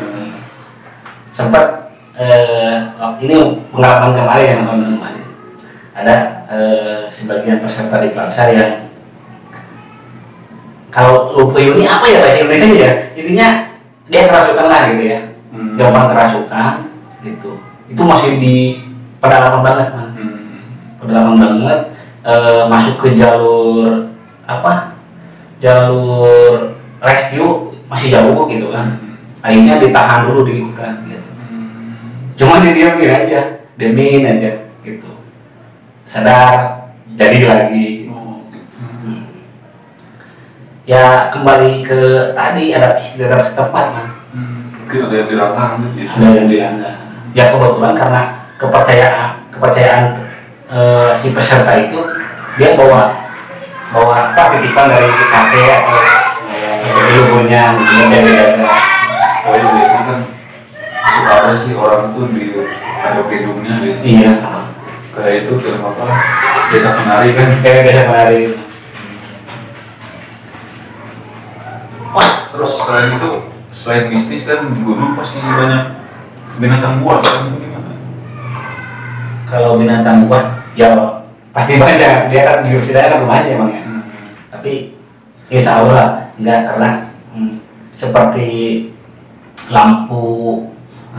[1.32, 2.92] Sempat eh,
[3.24, 5.14] ini pengalaman kemarin yang teman-teman
[5.96, 6.16] ada
[6.52, 8.74] eh, sebagian peserta di kelas saya yang
[10.92, 12.94] kalau lupa ini apa ya bahasa Indonesia ya?
[13.16, 13.48] Intinya
[14.12, 15.20] dia kerasukan lah gitu ya.
[15.52, 15.76] Hmm.
[15.80, 16.74] gampang kerasukan
[17.24, 17.52] gitu
[17.92, 18.56] itu masih di
[19.20, 20.34] pedalaman banget man Hmm.
[20.98, 21.80] pedalaman banget
[22.24, 24.10] eh, masuk ke jalur
[24.46, 24.96] apa
[25.60, 28.98] jalur rescue masih jauh gitu kan
[29.42, 32.32] akhirnya ditahan dulu di hutan gitu Hmm.
[32.38, 33.42] cuma dia diamin aja
[33.76, 34.52] diamin aja
[34.82, 35.10] gitu
[36.06, 38.68] sadar jadi lagi Oh, gitu.
[39.04, 39.22] Hmm.
[40.86, 42.00] ya kembali ke
[42.32, 44.72] tadi ada istilah setempat man Hmm.
[44.78, 46.96] mungkin ada yang dilarang gitu ada yang bilang enggak.
[47.32, 48.22] Ya kebetulan karena
[48.60, 50.06] kepercayaan kepercayaan
[50.72, 52.00] eh, si peserta itu
[52.60, 53.16] dia bawa
[53.92, 56.00] bawa apa titipan dari kakek atau
[56.82, 58.64] dari ibunya gitu.
[59.42, 60.20] Oh iya biasanya kan
[61.02, 62.56] suka ada sih orang tuh di
[63.02, 64.00] ada hidungnya gitu.
[64.04, 64.34] Iya.
[65.12, 66.04] Kayak itu film apa
[66.72, 67.48] desa penari kan?
[67.60, 68.52] Kayak beda kemarin
[72.12, 73.32] Wah, terus selain itu,
[73.72, 76.01] selain mistis kan di gunung pasti banyak
[76.60, 77.24] binatang buas
[79.52, 80.96] kalau binatang buah ya
[81.52, 82.32] pasti banyak.
[82.32, 83.82] Dia kan di Indonesia kan rumahnya emang ya.
[83.84, 84.04] Hmm.
[84.48, 84.96] tapi
[85.52, 86.10] insya Allah lah,
[86.40, 86.90] enggak karena
[87.36, 87.54] hmm,
[88.00, 88.50] seperti
[89.68, 90.68] lampu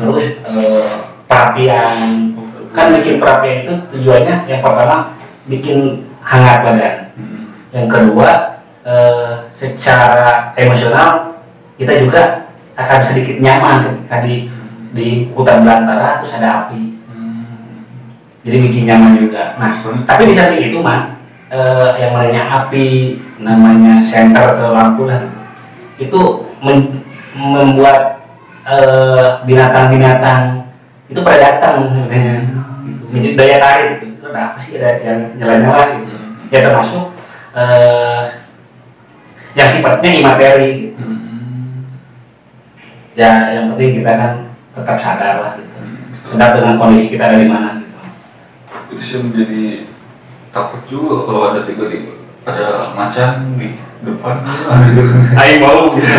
[0.01, 0.93] terus eh,
[1.29, 2.33] perapian.
[2.73, 5.13] Kan bikin perapian itu tujuannya yang pertama
[5.45, 6.97] bikin hangat badan.
[7.13, 7.53] Hmm.
[7.77, 11.37] yang kedua eh, secara emosional
[11.77, 14.49] kita juga akan sedikit nyaman ketika di
[14.93, 17.01] di hutan belantara terus ada api.
[17.09, 17.83] Hmm.
[18.45, 19.57] jadi bikin nyaman juga.
[19.57, 21.17] Nah Soalnya- tapi di samping itu mah
[21.49, 25.29] eh, yang namanya api namanya senter atau lampu lah
[25.97, 26.21] itu
[26.61, 27.01] men-
[27.33, 28.21] membuat
[28.63, 30.69] eh, binatang-binatang
[31.09, 32.37] itu pada datang sebenarnya.
[32.83, 33.05] Gitu.
[33.13, 34.05] menjadi daya tarik gitu.
[34.17, 34.73] Itu ada apa sih?
[34.81, 36.13] Ada yang nyala-nyala gitu.
[36.53, 37.05] Ya termasuk
[37.53, 38.23] eh,
[39.53, 40.97] yang sifatnya imateri gitu.
[41.05, 41.85] Hmm.
[43.13, 44.33] ya yang penting kita kan
[44.73, 46.39] tetap sadar lah gitu Hmm.
[46.39, 47.99] sadar dengan kondisi kita ada di mana gitu
[48.93, 49.63] itu sih menjadi
[50.53, 52.13] takut juga kalau ada tiba-tiba
[52.47, 55.03] ada macan di depan gitu.
[55.39, 56.11] Ayo mau gitu.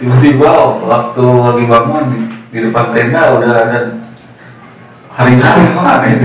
[0.00, 3.78] tiba-tiba waktu lagi bangun di, di depan tenda udah ada
[5.18, 6.24] harimau mana itu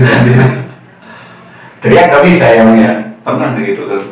[1.84, 4.02] teriak nggak bisa ya Bang, ya pernah gitu kan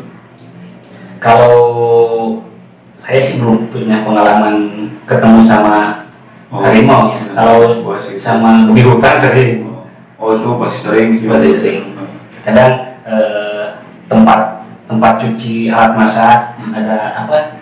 [1.16, 1.57] kalau
[3.05, 6.09] saya sih belum punya pengalaman ketemu sama
[6.49, 7.21] harimau ya.
[7.37, 7.85] Kalau
[8.17, 9.69] sama di hutan sering.
[10.17, 11.29] Oh itu pasti sering sih.
[11.29, 11.81] Pasti sering.
[12.45, 16.73] kadang eh, tempat tempat cuci alat masak Hmm.
[16.73, 17.61] ada apa?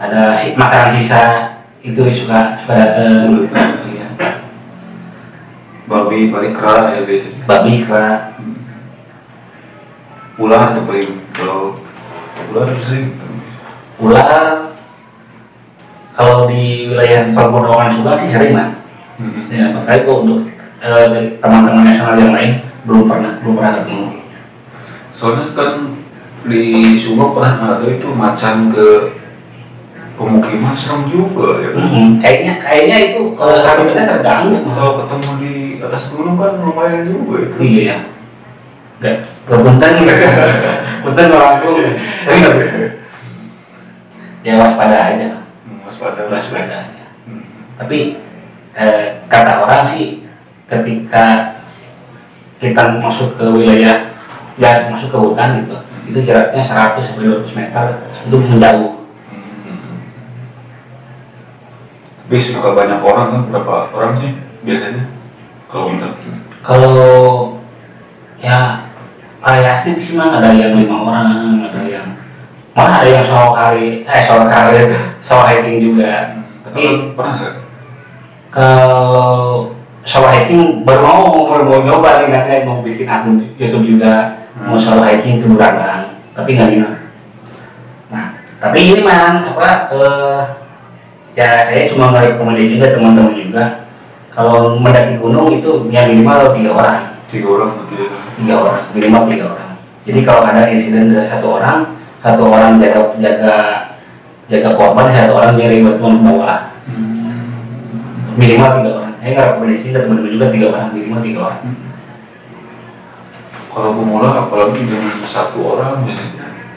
[0.00, 1.24] Ada si, makanan sisa
[1.80, 3.40] itu suka suka datang
[3.88, 4.08] Iya.
[5.88, 8.32] babi paling kera ya biasanya babi kera
[10.40, 11.78] ular tuh paling kalau
[12.52, 13.12] ular sering
[14.00, 14.73] ular
[16.94, 18.70] wilayah pergunungan Subang sih sering man
[19.14, 19.46] Hmm.
[19.46, 20.42] ya makanya kok untuk
[20.82, 22.52] eh, dari teman-teman nasional yang lain
[22.82, 24.06] belum pernah belum pernah ketemu.
[25.14, 25.70] Soalnya kan
[26.50, 26.62] di
[26.98, 29.14] Subang pernah ada itu macan ke
[30.18, 31.68] pemukiman serem juga ya.
[31.78, 32.08] Kan Mm-mm.
[32.18, 34.66] kayaknya kayaknya itu eh, habitatnya terganggu.
[34.66, 37.56] Kalau ketemu di atas gunung kan lumayan juga itu.
[37.62, 37.98] Iya ya
[38.98, 39.92] nggak kepunten
[41.06, 41.26] punten.
[41.30, 42.78] Orang nggak bisa
[44.42, 45.43] ya waspada aja
[46.04, 47.40] Hmm, waspada waspada aja Hmm.
[47.80, 48.20] tapi
[48.76, 50.28] eh, kata orang sih
[50.68, 51.56] ketika
[52.60, 54.12] kita masuk ke wilayah
[54.60, 57.84] ya masuk ke hutan gitu itu jaraknya 100 sampai 200 meter
[58.28, 58.92] itu menjauh.
[59.32, 59.96] Hmm.
[62.28, 64.30] tapi suka banyak orang kan berapa orang sih
[64.68, 65.04] biasanya
[65.72, 66.12] kalau untuk
[66.60, 67.08] kalau
[68.44, 68.84] ya
[69.40, 72.20] variasi sih mah ada yang lima orang ada yang
[72.76, 74.92] malah ada yang solo kali eh solo kali
[75.24, 76.38] solo hiking juga.
[76.68, 77.54] Tapi pernah nggak?
[78.54, 79.72] Kalau
[80.04, 84.44] solo hiking baru mau baru mau nyoba nih nanti mau bikin akun YouTube juga.
[84.60, 86.90] Mau solo hiking ke Burangrang tapi nggak lima
[88.10, 90.42] nah tapi ini man apa eh,
[91.38, 93.64] ya saya cuma ngerekomendasi juga teman-teman juga.
[94.34, 96.98] Kalau mendaki gunung itu ya minimal tiga orang
[97.30, 97.70] tiga orang.
[98.34, 99.70] Tiga orang minimal tiga orang.
[100.04, 103.56] Jadi kalau ada insiden dari satu orang satu orang jaga jaga
[104.44, 106.60] jaga korban satu orang nyari bantuan ke bawah
[108.34, 109.12] minimal tiga orang.
[109.22, 111.62] Saya nggak rekomendasi ke teman-teman juga tiga orang minimal tiga orang.
[113.74, 116.16] Kalau pemula apalagi dengan satu orang ya.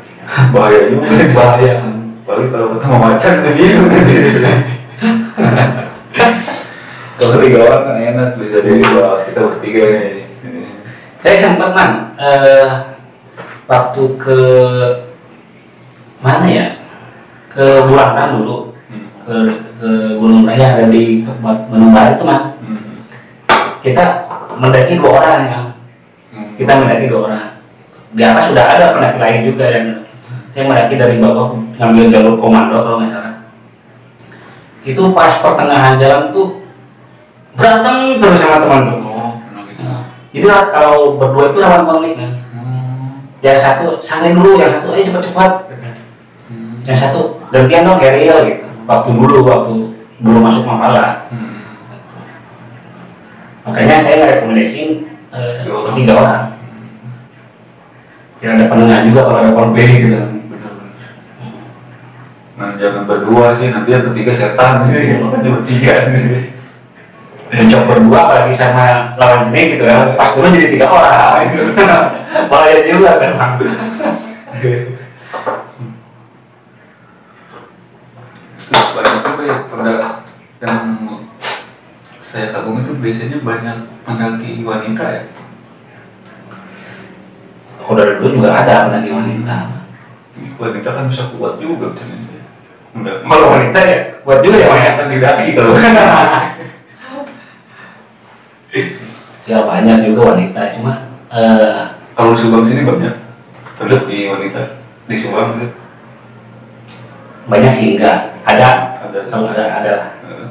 [0.53, 1.07] bahaya juga.
[1.35, 1.75] Bahaya.
[2.23, 3.15] Apalagi kalau ketemu kan
[3.55, 3.89] bingung
[7.17, 10.23] kalau tiga orang kan enak bisa di dua kita bertiga ini.
[11.21, 12.69] Saya sempat man eh,
[13.67, 14.39] waktu ke
[16.23, 16.76] mana ya
[17.57, 19.03] ke Bulangan dulu Hmm.
[19.25, 19.33] ke
[19.81, 22.79] ke Gunung Raya ada di Kabupaten Bandung Barat itu man Hmm.
[23.81, 24.03] kita
[24.55, 25.59] mendaki dua orang ya
[26.31, 26.49] Hmm.
[26.55, 27.45] kita mendaki dua orang
[28.13, 29.85] di atas sudah ada pendaki lain juga dan
[30.53, 33.33] saya mendaki dari bawah ngambil jalur komando kalau nggak salah
[34.81, 36.63] itu pas pertengahan jalan tuh
[37.53, 39.33] berantem terus sama teman tuh Oh,
[39.67, 39.83] gitu.
[39.83, 43.27] Nah, jadi kalau berdua itu rawan konflik kan Hmm.
[43.43, 45.95] yang satu santai dulu yang satu ayo cepat-cepat Hmm.
[46.87, 49.75] Yang satu gantian dong keril gitu waktu dulu waktu
[50.17, 51.59] belum masuk Mapala Hmm.
[53.67, 54.89] makanya saya ngerekomendasiin
[55.29, 55.93] eh, Tiga orang.
[55.93, 56.43] tiga orang
[58.37, 60.17] ya ada penengah juga kalau ada konflik gitu.
[62.53, 64.89] Nah, jangan berdua sih, nanti yang ketiga setan.
[65.41, 65.95] Cuma tiga.
[67.47, 71.63] mencok berdua apalagi sama lawan jenis gitu ya pas turun jadi tiga orang gitu.
[72.51, 73.53] bahaya juga kan Bang.
[78.67, 80.27] Banyak juga ya pada
[80.59, 80.83] yang
[82.19, 85.23] saya kagum itu biasanya banyak pendaki wanita ya.
[87.79, 89.57] Kalau dari dulu juga ada pendaki wanita.
[90.59, 92.35] Wanita kan bisa kuat juga ternyata.
[92.35, 93.13] Ya.
[93.23, 95.73] Kalau wanita ya buat juga ya Mak, ya kan didaki kalau.
[99.47, 103.15] Ya banyak juga wanita cuma eh, kalau di Subang sini banyak.
[103.79, 105.87] Pendaki wanita di Subang gitu
[107.47, 108.69] banyak sih enggak ada.
[109.03, 109.65] Ada ada.
[109.83, 110.09] Ada lah.
[110.23, 110.47] Eh,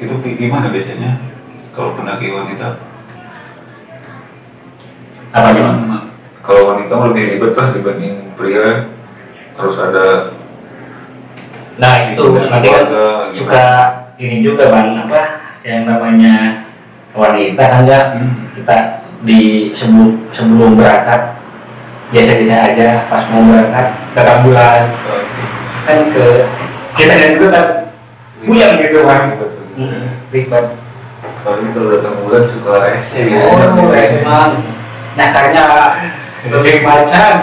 [0.00, 1.20] itu gimana biasanya
[1.76, 2.80] kalau pendaki wanita?
[5.30, 5.76] Apa Mak?
[5.86, 6.02] Nah,
[6.40, 8.88] kalau wanita lebih ribet lah dibanding pria.
[9.60, 10.32] Harus ada
[11.80, 12.86] nah itu nanti kan
[13.32, 13.64] suka
[14.20, 15.20] ini juga bang apa
[15.64, 16.68] yang namanya
[17.16, 18.52] wanita kan enggak Hmm.
[18.52, 18.76] kita
[19.24, 21.40] di sebelum sebelum berangkat
[22.12, 24.80] biasa kita aja pas mau berangkat datang bulan
[25.90, 26.26] kan ke
[26.94, 27.66] kita dan juga kan
[28.40, 28.98] puyang gitu
[29.70, 30.66] Hmm, ribet
[31.40, 33.40] Kalau itu datang bulan suka rese ya.
[33.40, 33.56] oh
[33.90, 34.60] emang
[35.14, 35.62] nyakarnya
[36.46, 37.36] lebih macan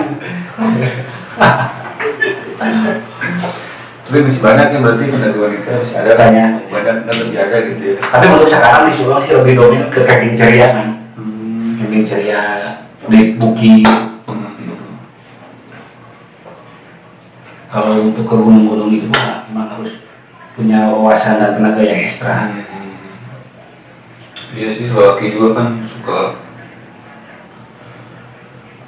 [4.08, 6.30] Tapi masih banyak ya berarti pendaki wanita masih ada kan?
[6.30, 6.52] Banyak.
[6.72, 7.96] Banyak dan terjaga gitu ya.
[8.02, 11.76] tapi untuk sekarang di Subang sih lebih dominan ke camping ceria kan Hmm.
[11.76, 12.42] camping ceria
[13.06, 13.84] di bukit
[17.68, 20.00] kalau untuk ke gunung-gunung itu mah memang harus
[20.56, 22.52] punya wawasan dan tenaga yang ekstra
[24.58, 26.40] Iya sih, laki juga kan suka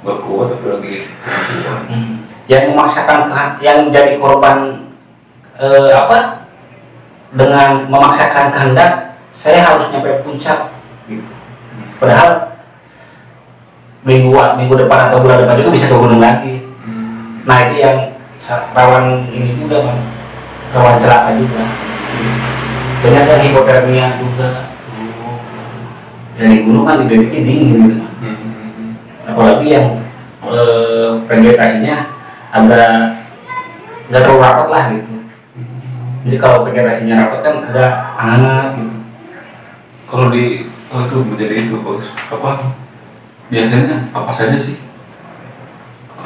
[0.00, 1.80] gak kuat apalagi perempuan.
[1.86, 2.14] Hmm.
[2.48, 3.28] yang memaksakan
[3.60, 4.88] yang jadi korban
[5.60, 6.48] eh, apa
[7.36, 10.72] dengan memaksakan kehendak saya harus nyampe puncak
[11.06, 11.22] gitu.
[12.00, 12.56] padahal
[14.02, 17.44] minggu minggu depan atau bulan depan juga bisa ke gunung lagi Hmm.
[17.44, 18.09] nah itu yang
[18.50, 20.00] rawan ini juga bang.
[20.74, 21.62] Rawan celaka juga.
[23.00, 24.48] Banyak yang hipotermia juga.
[26.36, 28.06] Dan di gunung kan identiknya dingin gitu.
[28.20, 28.96] Hmm.
[29.28, 29.86] apalagi yang
[30.44, 31.96] eh, vegetasinya
[32.50, 33.22] agak
[34.08, 35.12] nggak terlalu rapat lah gitu.
[36.26, 38.96] Jadi kalau vegetasinya rapat kan agak hangat gitu.
[40.10, 42.74] Kalau di oh itu menjadi itu bagus apa?
[43.52, 44.89] Biasanya apa saja sih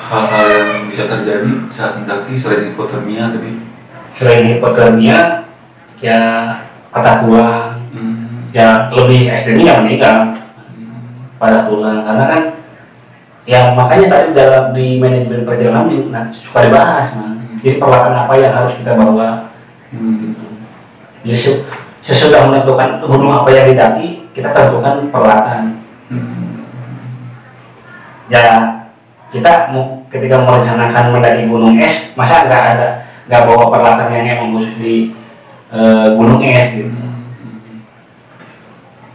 [0.04, 3.52] hal-hal yang bisa terjadi saat mendaki selain hipotermia tadi
[4.14, 5.48] selain hipotermia
[5.98, 6.20] ya
[6.92, 8.52] patah tulang hmm.
[8.52, 10.16] ya lebih ekstrimnya yang meninggal
[11.40, 12.42] pada tulang karena kan
[13.44, 17.40] ya makanya tadi dalam di manajemen perjalanan di- nah, suka dibahas man.
[17.60, 19.50] jadi peralatan apa yang harus kita bawa
[19.94, 20.34] Hmm.
[21.22, 21.62] jadi se-
[22.02, 25.78] sesudah menentukan gunung apa yang didaki kita tentukan peralatan
[26.10, 26.66] Hmm.
[28.26, 28.83] ya
[29.34, 32.88] kita mau ketika merencanakan mendaki gunung es masa nggak ada
[33.26, 34.94] nggak bawa peralatan yang emang khusus di
[35.74, 36.94] eh, gunung es gitu?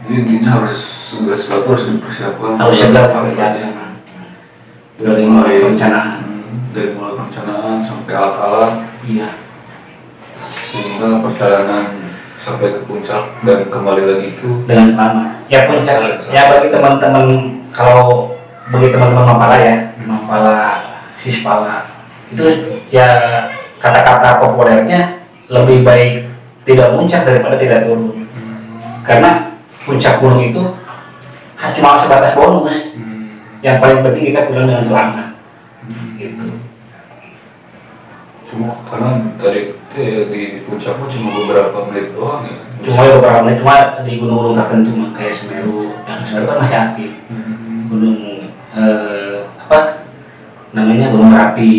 [0.04, 0.76] Jadi intinya harus
[1.08, 2.52] segala sesuatu harus dipersiapkan.
[2.60, 3.90] harus segera persiapan.
[5.00, 8.72] Dari mulai perencanaan Hmm, Dari mulai perencanaan sampai alat-alat.
[9.08, 9.28] Iya.
[10.68, 11.84] Sehingga perjalanan
[12.40, 15.28] sampai ke puncak dan kembali lagi itu dengan selamat.
[15.48, 15.96] Ya puncak.
[16.28, 17.24] Ya bagi teman-teman
[17.72, 18.36] kalau
[18.68, 20.80] bagi teman-teman Mapala ya Mapala
[21.20, 21.84] Sispala
[22.30, 22.46] itu
[22.88, 23.08] ya
[23.82, 26.30] kata-kata populernya lebih baik
[26.62, 28.28] tidak muncak daripada tidak turun.
[29.02, 30.62] Karena puncak gunung itu
[31.76, 32.76] cuma sebatas bonus.
[32.96, 33.36] Hmm.
[33.60, 35.28] yang paling penting kita pulang dengan selamat.
[36.16, 36.48] Gitu.
[38.48, 39.76] Cuma karena tadi
[40.32, 42.56] di puncak mah cuma beberapa menit doang ya?
[42.80, 45.92] Cuma beberapa menit cuma di gunung-gunung tertentu kayak Semeru.
[46.08, 47.10] Yang Semeru kan masih aktif.
[47.28, 47.90] Hmm.
[47.90, 48.18] gunung
[48.72, 49.09] eh,
[49.70, 50.10] apa
[50.74, 51.74] namanya gunung Merapi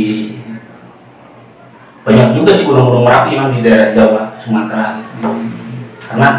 [2.08, 5.28] banyak juga sih gunung-gunung Merapi yang di daerah Jawa Sumatera gitu.
[6.08, 6.30] karena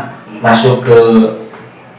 [0.41, 0.99] masuk ke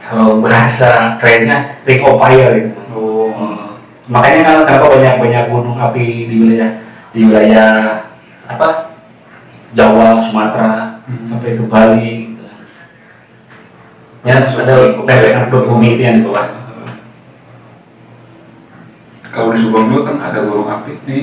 [0.02, 3.78] kalau bahasa kerennya ring of fire gitu oh
[4.10, 6.72] makanya kan kenapa banyak banyak gunung api di wilayah
[7.14, 7.70] di wilayah
[8.50, 8.90] apa
[9.78, 11.28] Jawa Sumatera Hmm.
[11.28, 12.48] sampai ke Bali gitu.
[14.24, 16.63] ya ada lempengan bumi itu yang di bawah
[19.34, 21.18] kalau di Subang juga kan ada gunung api di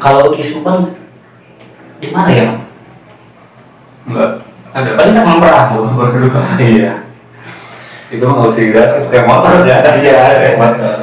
[0.00, 0.96] kalau di Subang
[2.00, 2.48] di mana ya
[4.08, 4.30] enggak
[4.76, 4.90] ada.
[4.96, 5.80] Paling kan perahu
[6.60, 6.92] iya.
[8.12, 9.64] Itu mah nggak usah gratis kayak motor.
[9.64, 10.98] Ya iya ada motor.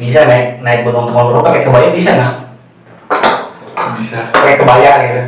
[0.00, 2.34] bisa naik naik gunung Temanggung pakai kebaya bisa nggak?
[4.00, 4.18] Bisa.
[4.32, 5.20] Pakai kebaya gitu.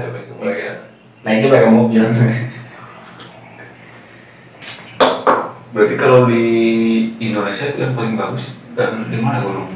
[1.22, 2.02] Naiknya pakai mobil
[5.72, 6.44] berarti kalau di
[7.18, 9.72] Indonesia itu yang paling bagus dan di mana gunung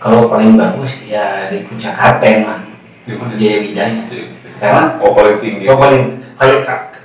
[0.00, 2.60] kalau paling bagus ya di puncak Karteng lah
[3.04, 3.32] di mana?
[3.36, 4.02] Jaya Wijaya.
[4.60, 5.64] Karena Oh paling tinggi.
[5.64, 6.60] yang paling paling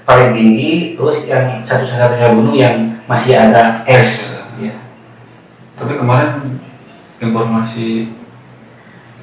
[0.05, 2.75] paling tinggi terus yang satu-satunya gunung yang
[3.07, 4.31] masih ada es.
[4.59, 4.75] Iya.
[5.75, 6.59] Tapi kemarin
[7.19, 8.11] informasi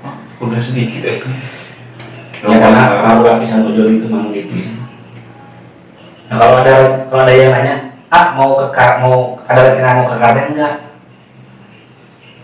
[0.04, 0.14] oh,
[0.48, 1.16] udah sedikit ya.
[2.42, 4.74] Ya karena kalau lapisan ojol itu memang tipis.
[6.26, 7.74] Nah kalau ada kalau ada yang nanya,
[8.12, 10.74] ah mau ke mau ada rencana mau ke Karten enggak?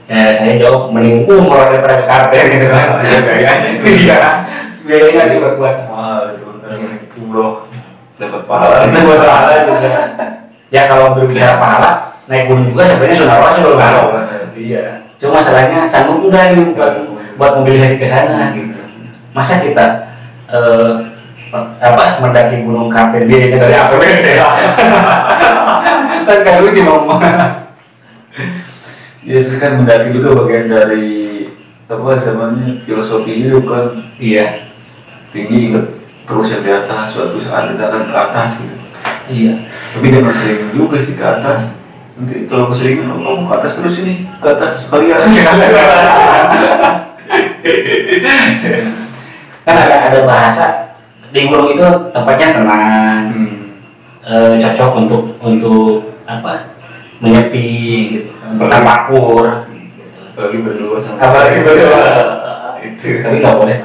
[0.09, 2.89] Ya saya jawab mending umroh daripada ke Karten gitu kan.
[3.05, 4.31] Iya, biayanya.
[4.89, 5.77] Biayanya dibuat-buat.
[5.93, 6.49] Wah, itu
[7.21, 7.69] umroh
[8.17, 8.75] dapat pahala.
[8.89, 10.05] Itu buat pahala juga.
[10.69, 11.91] Ya kalau berbicara pahala,
[12.29, 13.93] naik gunung juga sebenarnya sunnah rasul kan.
[14.57, 14.83] Iya.
[15.21, 16.93] Cuma masalahnya sanggup enggak nih buat
[17.37, 18.81] buat mobilisasi ke sana gitu.
[19.37, 19.87] Masa kita
[20.49, 20.93] eh,
[21.53, 24.27] apa mendaki gunung dia dari APBD
[26.29, 27.21] kan gak lucu ngomong.
[29.25, 31.49] Ya itu kan mendaki juga bagian dari
[31.89, 34.69] apa namanya filosofi hidup kan Iya.
[35.33, 35.85] tinggi ingat
[36.29, 38.77] terus yang di atas suatu saat kita akan ke atas gitu.
[39.29, 39.53] Iya.
[39.69, 41.61] Tapi jangan sering juga sih ke atas.
[42.19, 45.17] Nanti kalau keseringan, oh, kamu ke atas terus ini ke atas sekalian.
[49.69, 50.88] kan ada ada bahasa
[51.29, 53.57] di gunung itu tempatnya tenang, Hmm.
[54.25, 56.73] eh, cocok untuk untuk apa
[57.19, 57.69] menyepi
[58.15, 59.67] gitu, bertapakur.
[60.33, 61.19] Apalagi berdua sama.
[61.19, 62.03] Apalagi berdua.
[62.79, 63.27] Itu.
[63.27, 63.79] Tapi nggak boleh.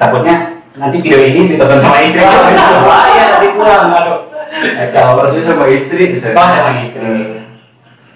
[0.00, 0.34] Takutnya
[0.74, 2.24] nanti video ini ditonton sama istri.
[2.24, 3.92] Wah ya nanti pulang.
[3.92, 4.32] Aduh.
[4.52, 5.20] Kacau.
[5.20, 6.32] Maksudnya sama istri, saya.
[6.32, 7.04] Oh sama istri.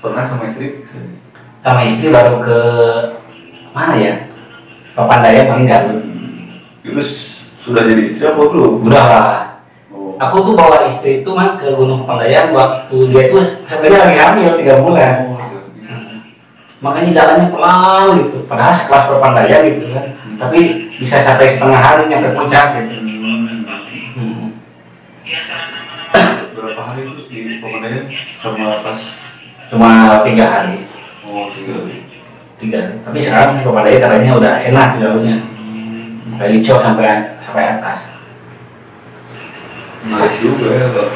[0.00, 0.66] Pernah sama istri?
[1.60, 2.58] Sama istri baru ke
[3.76, 4.14] mana ya?
[4.96, 5.82] Papandayan paling nggak
[6.80, 7.35] Itu s-
[7.66, 8.86] sudah jadi istri apa belum?
[8.86, 9.26] Udah lah.
[9.90, 10.14] Oh.
[10.22, 14.50] Aku tuh bawa istri itu mah ke Gunung Papandayan waktu dia tuh sebenarnya lagi hamil
[14.54, 15.34] tiga bulan.
[16.78, 18.38] Makanya jalannya pelan gitu.
[18.46, 20.14] Padahal sekelas Papandayan gitu kan.
[20.38, 20.60] Tapi
[21.02, 22.94] bisa sampai setengah hari nyampe puncak gitu.
[24.14, 24.54] Hmm.
[26.54, 28.04] Berapa hari itu di pemandangan
[28.38, 29.02] sama pas?
[29.66, 30.86] Cuma tiga hari.
[31.26, 31.98] Oh, tiga hari.
[32.62, 32.80] Tiga.
[33.02, 35.36] Tapi sekarang Papandayan katanya udah enak jalurnya.
[36.36, 38.04] Dari Cok sampai sampai atas.
[40.04, 41.08] Menarik juga ya, Pak.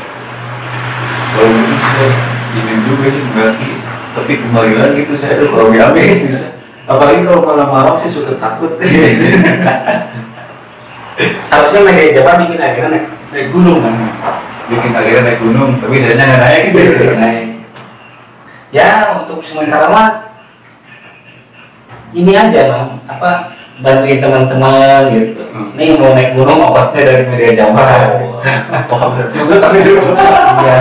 [1.36, 2.08] Kalau mungkin saya
[2.56, 3.70] ingin juga sih mendaki,
[4.16, 6.56] tapi kembali lagi tuh saya tuh kalau diambil bisa.
[6.88, 8.80] Apalagi kalau malam malam sih suka takut.
[11.52, 14.00] Harusnya media Jawa bikin akhirnya naik, naik gunung kan.
[14.72, 17.04] Bikin akhirnya naik gunung, tapi saya nggak naik gitu.
[17.20, 17.68] naik.
[18.72, 20.24] Ya untuk sementara mah
[22.16, 25.42] ini aja bang, apa bantuin teman-teman gitu.
[25.50, 25.72] Hmm.
[25.74, 27.86] Nih mau naik gunung ongkosnya dari media Jawa.
[28.88, 30.00] Oh, bener juga tapi itu.
[30.00, 30.80] Iya.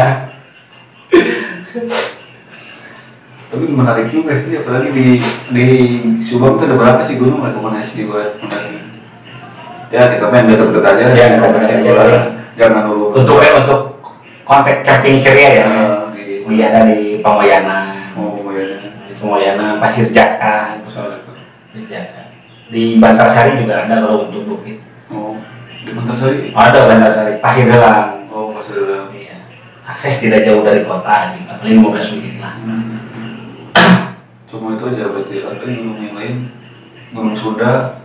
[3.50, 5.06] Tapi menarik juga sih, apalagi di
[5.52, 5.66] di
[6.22, 8.78] Subang tuh ada berapa sih gunung rekomendasi buat mendaki?
[9.89, 11.06] Ya kita main dekat-dekat aja.
[11.12, 12.20] Ya, dekat-dekat aja.
[12.56, 13.06] Jangan- dulu.
[13.18, 13.82] Untuk eh, untuk
[14.45, 15.66] kontak camping ceria ya.
[16.14, 18.86] Di Di ada di Pamoyana, Oh, ya.
[19.10, 22.18] di Pamoyana, Pasir Jaka, itu Pasir Jaka.
[22.70, 24.78] Di Bantarsari juga ada kalau untuk bukit.
[25.09, 25.34] Oh,
[25.82, 26.53] di Bantarsari.
[26.53, 28.30] Ada Bantarsari, Pasir Gelang.
[28.30, 29.09] Oh, masih dalam.
[29.09, 29.41] Iya.
[29.89, 32.53] Akses tidak jauh dari kota, sih, paling 15 menit lah.
[34.49, 36.36] Cuma itu aja berarti ada gunung yang lain.
[37.09, 38.01] Gunung Sunda.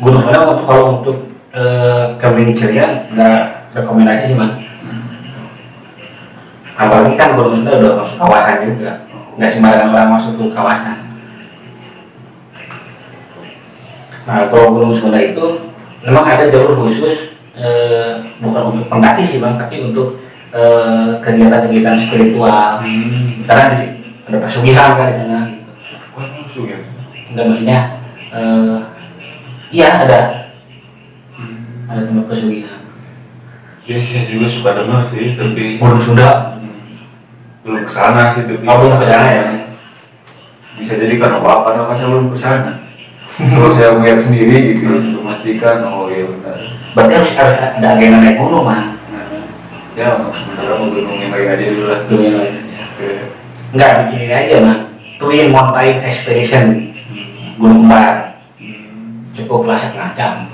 [0.00, 1.18] Gunung Sunda untuk kalau untuk
[1.56, 4.52] eh, camping ceria nggak rekomendasi sih bang.
[6.74, 8.92] Apalagi kan Gunung Sunda udah masuk kawasan juga,
[9.40, 10.98] nggak sembarangan orang masuk ke kawasan.
[14.24, 15.68] Nah kalau Gunung Sunda itu
[16.00, 20.20] memang ada jalur khusus eh, bukan untuk pendaki sih bang, tapi untuk
[20.52, 22.80] eh, kegiatan-kegiatan spiritual.
[23.44, 23.84] Karena di,
[24.24, 25.38] ada pesugihan kan di sana.
[26.54, 26.78] Ya.
[27.32, 27.78] Enggak maksudnya
[28.32, 28.76] eh,
[29.68, 30.20] iya ada
[31.84, 32.80] ada tempat pesugihan.
[33.84, 36.56] Ya, saya juga suka dengar sih, tapi Gunung Sunda.
[37.64, 39.44] belum ke sana sih tapi Oh belum ke sana ya.
[40.76, 42.83] bisa jadi kan apa apa apa saya belum ke sana
[43.34, 46.58] kalau saya melihat sendiri gitu memastikan oh iya benar
[46.94, 48.94] Berarti harus harus ada agenda naik gunung mah.
[49.10, 49.26] nah,
[49.98, 52.54] ya untuk sementara mau gunung yang lain aja dulu lah Gunung yang lain.
[53.74, 54.78] Enggak bikin ini aja mah.
[55.18, 56.94] Twin Mountain Expedition
[57.58, 58.38] Gunung Kembar.
[58.62, 59.34] Hmm.
[59.34, 60.46] Cukup lah setengah jam.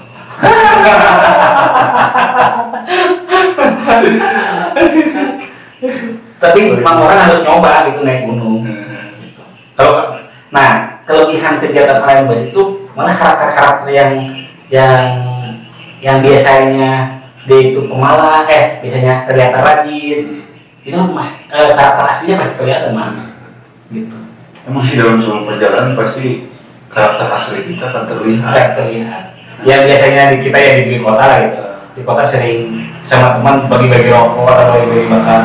[6.41, 8.65] Tapi memang orang harus nyoba gitu naik gunung.
[9.77, 10.17] Kalau
[10.49, 12.63] nah kelebihan kegiatan lain bus itu
[12.95, 14.13] malah karakter-karakter yang
[14.71, 15.03] yang
[15.99, 20.21] yang biasanya dia itu pemalas eh biasanya kelihatan rajin.
[20.81, 23.11] Itu mas eh, karakter aslinya pasti kelihatan mah
[23.91, 24.17] gitu.
[24.71, 26.47] Emang sih dalam sebuah perjalanan pasti
[26.87, 28.51] karakter asli kita akan terlihat.
[28.55, 29.25] Nggak terlihat.
[29.67, 31.63] Yang biasanya di kita ya di, di kota lah gitu.
[31.99, 35.43] Di kota sering sama teman bagi-bagi rokok atau bagi-bagi makan.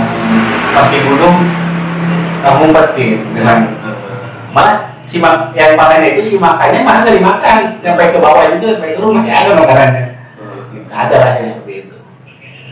[0.72, 1.38] Pas di gunung
[2.45, 2.88] kamu ngumpet
[3.34, 3.59] dengan
[4.53, 7.60] malah si mak yang makannya itu si makannya malah nggak dimakan.
[7.82, 10.03] Sampai ke bawah juga sampai turun masih ada makanannya.
[10.89, 11.95] Ada rasanya seperti itu.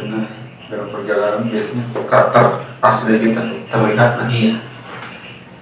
[0.01, 0.25] Benar.
[0.69, 2.43] Dalam perjalanan biasanya karakter
[2.81, 4.53] asli kita terlihat kan iya.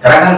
[0.00, 0.34] Karena kan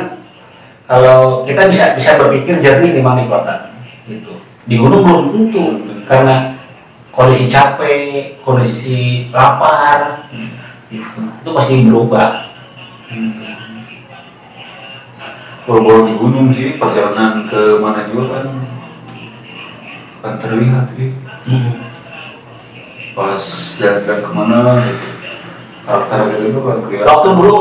[0.84, 3.72] kalau kita bisa bisa berpikir jernih memang di kota.
[4.04, 4.32] Gitu.
[4.66, 5.64] Di gunung belum tentu.
[6.04, 6.58] Karena
[7.14, 10.28] kondisi capek kondisi lapar.
[10.90, 11.20] Gitu.
[11.22, 12.50] Itu pasti berubah
[15.64, 18.46] Kalau di gunung sih perjalanan ke mana juga kan
[20.20, 21.16] kan terlihat sih.
[21.44, 21.92] Hmm.
[23.14, 23.38] pas
[23.78, 25.06] jalan-jalan ke mana gitu
[25.84, 27.08] karakter gitu itu kan kelihatan.
[27.08, 27.56] Waktu dulu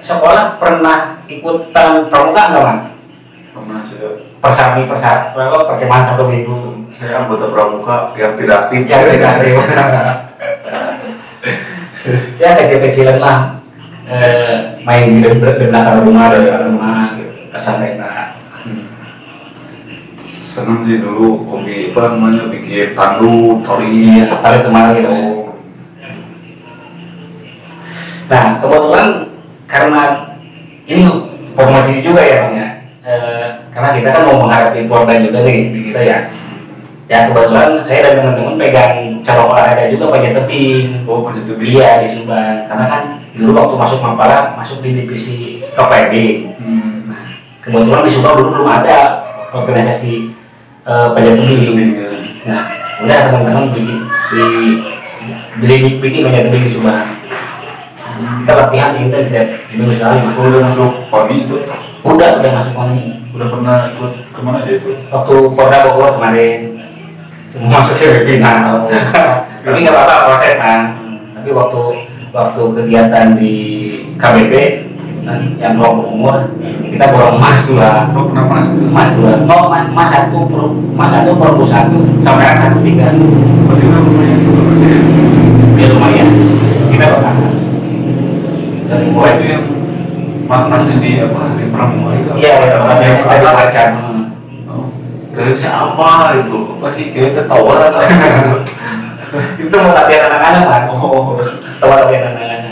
[0.00, 2.78] sekolah pernah ikutan pramuka nggak man
[3.54, 4.08] pernah saya
[4.42, 6.58] persami persami perkemahan satu minggu.
[6.94, 8.86] Saya anggota pramuka yang tidak aktif.
[8.90, 10.14] Ya tidak ada
[12.36, 13.56] ya kecil-kecilan lah.
[14.04, 16.93] Eh, main di, belakang rumah belakang rumah
[17.54, 18.04] gitu
[18.64, 18.88] Hmm.
[20.56, 25.52] seneng sih dulu hobi apa namanya bikin tandu tori iya tarik ke mana gitu
[28.32, 29.28] nah kebetulan
[29.68, 30.02] karena
[30.88, 31.04] ini
[31.56, 32.68] promosi juga ya bang ya.
[33.04, 36.18] Eh, karena kita kan mau menghadapi Porda juga nih di kita ya.
[37.04, 41.04] Ya kebetulan saya dan teman-teman pegang cabang olahraga juga panjat tebing.
[41.04, 41.68] Oh panjat tebing.
[41.76, 42.64] Iya di Subang.
[42.64, 43.02] Karena kan
[43.36, 46.14] dulu waktu masuk Mampara masuk di divisi KPD
[46.56, 46.93] hmm.
[47.64, 48.98] Kebetulan di Subang dulu belum ada
[49.56, 50.12] organisasi
[50.84, 52.08] eh, panjat tebing ya.
[52.44, 52.62] nah
[53.04, 54.46] udah teman-teman bikin di
[55.58, 57.08] beli bikin panjat tebing di Subang.
[58.14, 61.56] Kita latihan intens ya seminggu sekali Aku udah masuk pagi itu?
[62.06, 63.18] Udah udah masuk koni.
[63.34, 64.90] Udah pernah ikut ke mana aja itu?
[65.10, 66.78] Waktu Porda Bogor kemarin.
[67.50, 68.86] Semua masuk semifinal
[69.64, 70.80] tapi nggak apa-apa proses kan
[71.32, 71.82] tapi waktu
[72.36, 73.54] waktu kegiatan di
[74.20, 74.54] KBP
[75.24, 76.36] kan yang kelompok umur
[76.92, 79.08] kita borong emas dua lo pernah mas emas.
[79.16, 83.08] Dua oh emas emas satu per emas satu perlu satu sampai satu tiga.
[83.08, 83.16] Ya.
[85.80, 85.86] ya.
[85.90, 86.28] Lumayan
[86.92, 87.50] kita bertahan
[88.84, 89.64] dari oh mulai itu yang
[90.44, 91.40] mas masnya di apa?
[91.56, 92.30] Di pramuka itu?
[92.36, 93.84] Iya ya ada yang kita ada baca
[94.64, 94.88] Oh.
[95.34, 96.08] Dari siapa
[96.40, 96.58] itu?
[96.78, 97.92] Pasti kayak tertawa lah.
[99.62, 100.82] itu mau latihan anak-anak kan?
[100.92, 101.36] Oh.
[101.82, 102.63] Latihan anak-anak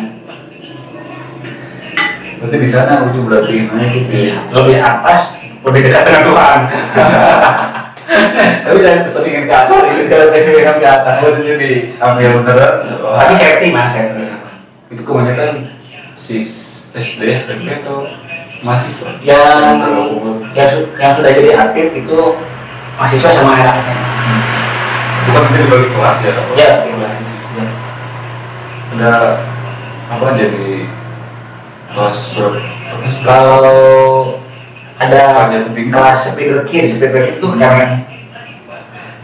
[2.43, 4.11] Berarti di sana itu berarti naik gitu.
[4.11, 5.21] Iya, lebih atas,
[5.63, 6.61] lebih dekat dengan Tuhan.
[8.63, 11.15] Tapi jangan keseringan ke atas, itu kalau keseringan ke atas.
[11.23, 11.71] Itu jadi
[12.03, 12.75] ambil beneran.
[12.99, 14.27] Tapi safety mas, safety.
[14.93, 15.51] itu kebanyakan
[16.19, 16.47] sis
[16.93, 18.05] SD SMP atau
[18.61, 20.05] mahasiswa Yang terlalu
[20.53, 22.19] yang, su- yang sudah jadi atlet itu
[23.01, 24.07] mahasiswa sama anak SMA.
[25.23, 26.33] bukan nanti dibagi kelas ya?
[26.59, 26.71] Ya.
[27.57, 27.67] Ya.
[28.93, 29.13] ada
[30.13, 30.85] apa jadi
[31.93, 32.59] kelas berapa?
[33.23, 33.81] Kalau
[34.99, 35.21] ada
[35.73, 38.05] kelas speeder kid, speeder kid itu karena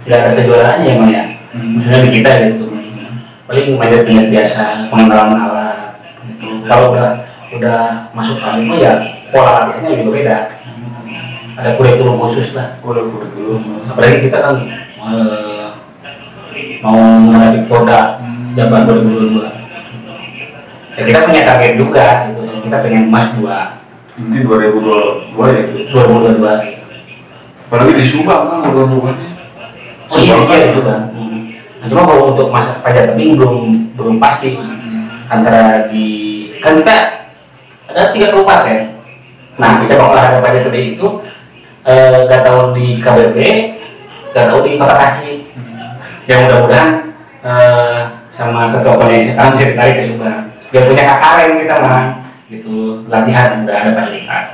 [0.04, 1.24] tidak ada kejuaraannya ya, Mang ya.
[1.52, 1.80] Hmm.
[1.80, 2.66] Maksudnya di kita gitu.
[3.48, 4.62] paling manjat-manjat biasa
[4.92, 5.78] pengenalan alat
[6.38, 6.62] Hmm.
[6.70, 7.78] kalau udah udah
[8.14, 8.92] masuk kali mah ya
[9.34, 10.36] pola latihannya juga beda
[11.58, 14.56] ada kurikulum khusus lah kurikulum apalagi kita kan
[15.02, 15.66] eh,
[16.78, 18.22] mau menghadapi Polda
[18.54, 19.40] Jabar 2022
[20.94, 23.78] ya kita punya target juga gitu kita pengen emas dua.
[24.18, 26.84] Ini 2022 ya itu 2022 gitu.
[27.68, 29.28] apalagi di Subang kan bukannya
[30.08, 31.04] oh iya iya itu bang.
[31.12, 31.38] Hmm.
[31.78, 33.56] nah, cuma kalau untuk masa panjat tebing belum
[33.94, 34.58] belum pasti.
[35.28, 36.06] Antara di
[36.58, 36.96] kan kita
[37.92, 38.96] ada tiga kabupaten
[39.58, 41.06] nah di cabang olahraga panjat tebing itu
[41.84, 43.38] eh, gak tahu di KBB
[44.32, 45.38] gak tahu di Kota Tasik.
[46.26, 46.90] Yang mudah-mudahan
[47.44, 48.00] eh,
[48.34, 50.40] sama ketua yang sekarang bisa ditarik ke Subang.
[50.68, 52.04] Biar punya KKN kita mah
[52.48, 53.04] gitu.
[53.08, 54.44] Latihan udah ada fasilitas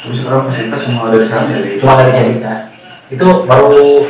[0.00, 2.72] terus sekarang fasilitas semua ada di sana ya di cuma dari Cendika
[3.12, 4.08] itu baru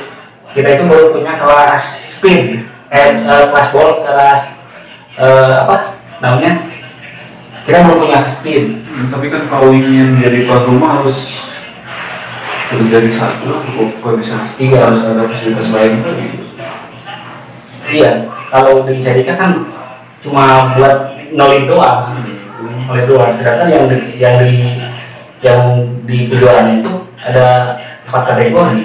[0.55, 2.63] kita itu baru punya kelas spin
[2.95, 4.41] eh, eh, kelas ball kelas
[5.19, 6.71] eh, apa namanya?
[7.61, 8.83] Kita belum punya spin.
[8.83, 11.19] Hmm, tapi kan kalau ingin jadi tuan rumah harus
[12.71, 14.37] harus jadi satu lah kok kok bisa?
[14.55, 14.79] Iya.
[14.79, 16.27] harus ada fasilitas lain lagi
[17.91, 19.67] iya kalau di Cendika kan
[20.23, 22.15] cuma buat nolin doang
[22.91, 24.53] nolin doang sedangkan yang di, yang di
[25.41, 25.61] yang
[26.05, 27.79] di kejuaraan itu ada
[28.11, 28.83] empat kategori.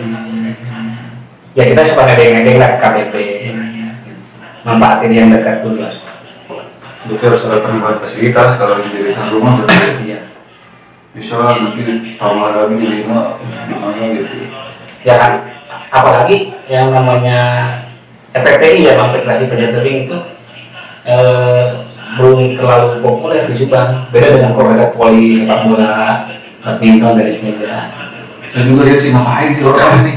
[1.57, 3.15] Ya kita suka ngedeng-ngedeng lah KBP
[4.61, 5.89] manfaatin yang dekat dulu.
[7.05, 10.19] Berarti harus ada penambahan fasilitas kalau jadi tuan rumah berarti iya.
[11.13, 14.33] bisa lah nanti tambah lagi di lima gimana gitu.
[15.05, 15.33] Ya kan?
[15.93, 17.39] Apalagi yang namanya
[18.33, 20.17] FPTI ya aplikasi penjatuhan itu
[21.07, 21.84] eh,
[22.15, 25.95] belum terlalu populer di Subang beda dengan produk poli sepak bola
[26.63, 27.77] badminton dari sepeda
[28.55, 30.13] saya juga lihat sih ngapain sih orang ini?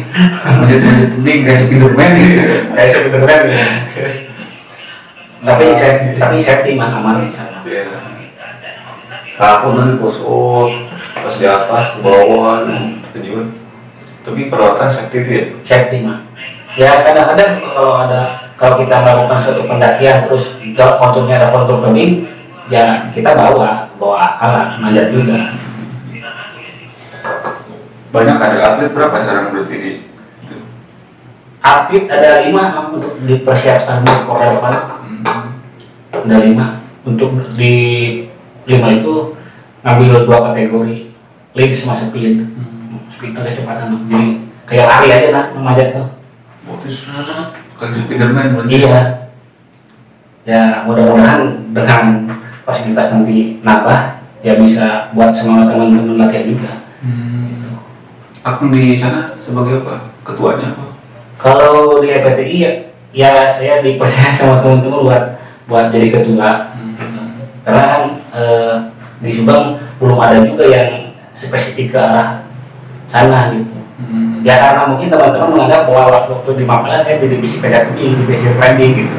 [0.46, 2.11] Manjat manjat tebing kayak Spiderman
[2.70, 3.57] kayak sebenarnya
[5.38, 7.62] tapi saya tapi safety mah aman di sana.
[7.62, 7.86] Iya.
[9.38, 12.66] Nah, aku nanti pos out, pas di atas, ke bawah,
[13.14, 13.42] juga.
[14.26, 15.44] Tapi perawatan safety ya.
[15.62, 16.26] safety mah.
[16.74, 22.26] Ya kadang-kadang kalau ada kalau kita melakukan suatu pendakian terus kalau konturnya ada kontur tebing
[22.66, 25.54] ya kita bawa bawa alat manjat juga.
[28.09, 29.92] Banyak ada atlet berapa sekarang berarti di
[31.62, 34.74] atlet ada lima untuk dipersiapkan di Korea depan
[35.09, 36.26] Hmm.
[36.26, 36.66] ada lima.
[37.06, 37.76] Untuk di
[38.66, 39.38] lima itu
[39.86, 40.96] ngambil dua kategori.
[41.54, 42.42] Lead sama speed.
[43.14, 44.02] Speed itu kecepatan.
[44.11, 44.28] Jadi
[44.66, 46.06] kayak lari aja nak memanjat tuh
[47.78, 48.70] kayak Spiderman berarti.
[48.74, 49.00] iya
[50.44, 52.02] ya mudah-mudahan dengan
[52.64, 54.00] fasilitas nanti nambah
[54.40, 57.78] ya bisa buat semangat teman-teman latihan juga Hmm.
[58.42, 60.10] Akang di sana sebagai apa?
[60.26, 60.98] Ketuanya apa?
[61.38, 62.72] kalau di EPTI ya,
[63.14, 65.24] ya saya dipercaya sama teman-teman buat
[65.70, 66.98] buat jadi ketua Hmm.
[67.62, 68.02] karena kan
[68.34, 68.74] eh,
[69.18, 72.42] di Subang belum ada juga yang spesifik ke arah
[73.06, 74.46] sana gitu Hmm.
[74.46, 78.14] ya karena mungkin teman-teman menganggap bahwa waktu waktu di Mapalas kan di divisi pedagang di
[78.14, 79.16] divisi trending gitu.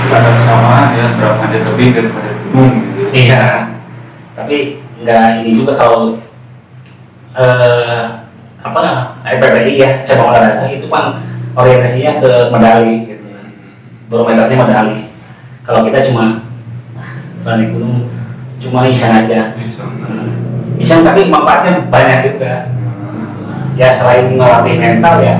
[0.00, 3.02] Tidak ada kesamaan ya antara manjat tebing dan manjat gunung gitu.
[3.12, 3.44] iya.
[4.32, 6.16] Tapi nggak ini juga kalau
[7.36, 8.04] eh
[8.60, 8.80] apa
[9.28, 11.20] EPPI ya cabang olahraga itu kan
[11.60, 13.24] orientasinya ke medali gitu.
[14.08, 14.98] Barometernya medali.
[15.60, 16.40] Kalau kita cuma
[17.44, 18.08] balik gunung
[18.64, 19.52] cuma iseng aja.
[19.60, 19.84] Bisa.
[20.90, 22.66] Iseng tapi manfaatnya banyak juga
[23.78, 25.38] ya selain melatih mental ya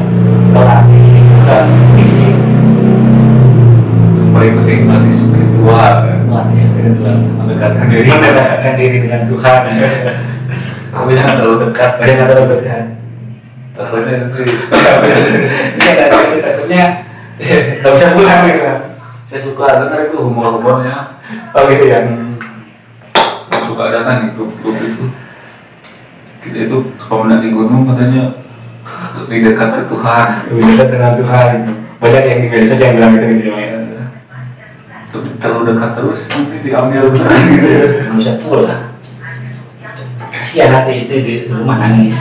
[0.55, 1.59] melatih juga
[1.99, 2.39] fisik
[4.31, 5.75] penting melatih spiritual
[6.07, 6.23] kan.
[6.31, 8.07] melatih spiritual Mendekatkan diri.
[8.07, 9.61] mendekatkan diri dengan Tuhan
[10.91, 11.91] Tapi jangan terlalu dekat.
[11.99, 12.85] jangan terlalu dekat
[13.75, 14.43] Takutnya nanti
[15.83, 16.85] Iya, dari takutnya
[17.83, 18.79] nggak bisa pulang gitu kan.
[19.27, 21.19] saya suka ada itu humor-humornya
[21.51, 22.07] Oh gitu ya.
[22.07, 22.39] yang
[23.67, 25.11] suka datang di grup-grup itu
[26.41, 28.33] kita itu kalau mendaki gunung katanya
[29.21, 31.51] lebih dekat ke Tuhan Lebih dekat dengan Tuhan.
[32.01, 33.77] Banyak yang di media sosial yang bilang gitu gitu ya.
[35.11, 38.83] tapi terlalu dekat terus nanti diambil beneran gitu ya Nggak bisa pulang.
[40.31, 42.17] Kasihan hati istri di rumah nangis.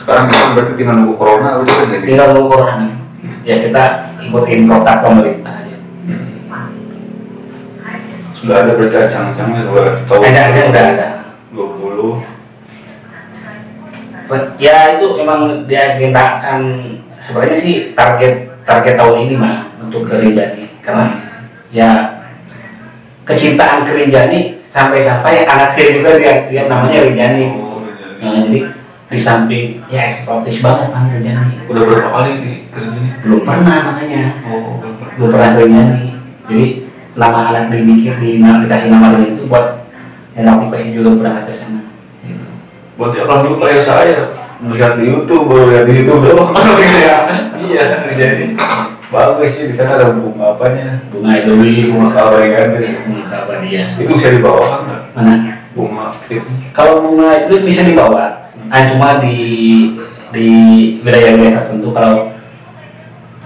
[0.00, 2.88] sekarang kita berarti tinggal nunggu corona udah kan jadi Tinggal nunggu corona.
[3.44, 3.84] Ya kita
[4.24, 5.76] ikutin protokol pemerintah aja.
[8.40, 11.19] sudah ada berita ancang-ancangnya dua tahun Aja-aja udah ada.
[12.00, 12.40] 20
[14.62, 16.60] Ya itu emang diagendakan
[17.18, 21.10] sebenarnya sih target target tahun ini mah untuk ke Rinjani karena
[21.74, 22.22] ya
[23.26, 27.82] kecintaan ke Rinjani sampai-sampai anak saya juga dia, dia namanya Rinjani Oh.
[28.20, 28.60] Nah, jadi
[29.10, 33.10] di samping ya eksotis banget bang Rinjani udah berapa kali di kerja ini?
[33.26, 34.38] Belum pernah makanya.
[34.46, 35.14] Oh belum pernah.
[35.18, 36.02] belum pernah ke Rinjani
[36.46, 36.66] jadi
[37.18, 39.90] nama anak dibikin di dikasih nama Rinjani itu buat
[40.38, 41.79] memotivasi juga berangkat ke sana.
[43.00, 43.56] Buat ya kalau dulu?
[43.64, 44.16] Kayak saya
[44.60, 46.52] melihat di YouTube baru lihat di YouTube doang.
[46.52, 47.16] Gitu ya
[47.56, 48.52] iya jadi
[49.08, 51.00] bagus sih di sana ada bunga apanya?
[51.08, 53.96] Bunga itu beli bunga kabayan gitu bunga apa dia?
[53.96, 54.64] Itu bisa dibawa?
[54.68, 54.80] Kan
[55.16, 55.32] mana?
[55.72, 56.44] Bunga itu
[56.76, 58.52] kalau bunga itu bisa dibawa.
[58.68, 59.38] Ah, cuma di
[60.30, 60.48] di
[61.00, 62.30] wilayah-wilayah tertentu kalau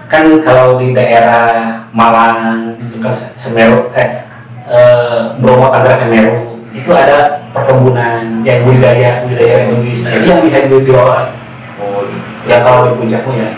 [0.05, 4.21] kan kalau di daerah Malang kan Semeru eh,
[4.69, 6.35] eh Bromo Tangerang Semeru
[6.75, 11.31] itu ada perkebunan yang budidaya budidaya Indonesia itu yang bisa dibawa
[11.79, 12.03] oh
[12.43, 13.49] ya kalau di puncakmu ya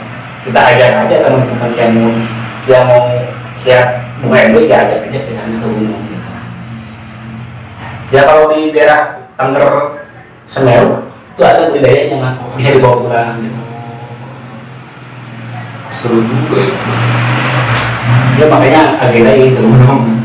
[0.46, 2.14] kita ajak aja teman-teman yang mau
[2.70, 3.02] yang mau
[3.66, 3.88] lihat
[4.22, 6.30] bunga Indonesia ya ajak aja ke sana ke gunung gitu.
[8.14, 9.02] ya kalau di daerah
[9.34, 9.66] Tangger
[10.48, 12.34] Semeru itu ada budidayanya Mak.
[12.54, 13.60] bisa dibawa pulang gitu.
[15.98, 16.78] seru juga ya
[18.38, 20.17] ya makanya agenda gunung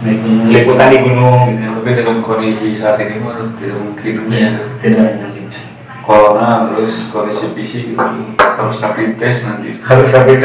[0.00, 1.40] naik gunung liputan di gunung.
[1.56, 4.14] Gitu tapi dengan kondisi saat ini mah tidak mungkin.
[4.28, 5.44] Ya tidak mungkin.
[6.04, 8.00] Corona terus kondisi fisik gitu.
[8.36, 9.76] Harus rapid test nanti.
[9.88, 10.36] Harus sampai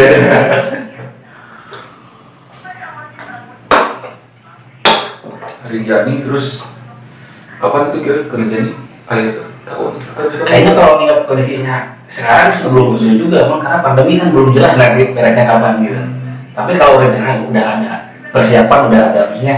[5.66, 6.62] Rinjani terus
[7.60, 8.72] kapan itu kira ke Rinjani
[9.12, 9.28] akhir
[9.68, 9.92] tahun.
[10.48, 11.76] Kayaknya kalau ingat kondisinya
[12.08, 13.50] sekarang sih belum juga.
[13.50, 16.00] Emang karena pandemi kan belum jelas nanti beresnya kapan gitu.
[16.56, 18.05] Tapi kalau rencana udah ada
[18.36, 19.58] persiapan udah ada maksudnya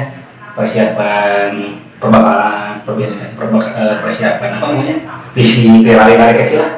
[0.53, 1.49] persiapan
[1.97, 4.97] perbakalan perbiasaan perbak- eh, persiapan apa namanya?
[5.34, 6.73] Visi lari-lari kecil lah.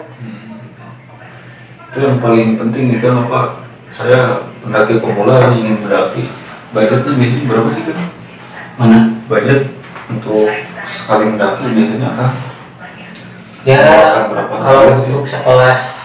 [1.92, 6.32] Itu yang paling penting itu apa saya pendaki pemula yang ingin mendaki.
[6.72, 7.98] Budgetnya biasanya berapa sih kan
[8.80, 9.00] mana?
[9.28, 9.62] Budget
[10.08, 10.48] untuk
[10.88, 12.26] sekali mendaki biasanya apa?
[13.68, 13.80] Ya
[14.48, 16.00] kalau untuk sekelas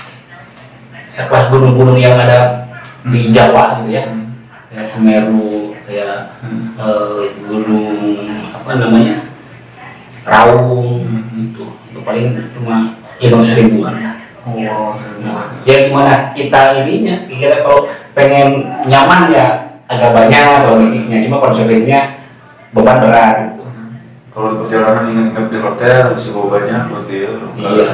[1.15, 2.67] sekelas gunung-gunung yang ada
[3.07, 4.11] di Jawa gitu ya.
[4.11, 4.35] Hmm.
[4.75, 5.54] kayak Semeru
[5.85, 6.75] kayak Hmm.
[6.77, 7.97] eh, gunung
[8.53, 9.17] apa namanya
[10.25, 11.53] Raung Hmm.
[11.53, 11.65] itu.
[11.93, 13.95] Itu paling cuma lima ribuan.
[14.01, 14.15] Lah
[14.45, 14.93] Oh,
[15.25, 22.01] Nah, ya gimana kita ininya kita kalau pengen nyaman ya agak banyak logistiknya cuma konsekuensinya
[22.77, 23.65] beban berat gitu.
[24.37, 27.89] Kalau di perjalanan ingin nginep di hotel bisa bawa banyak ya iya.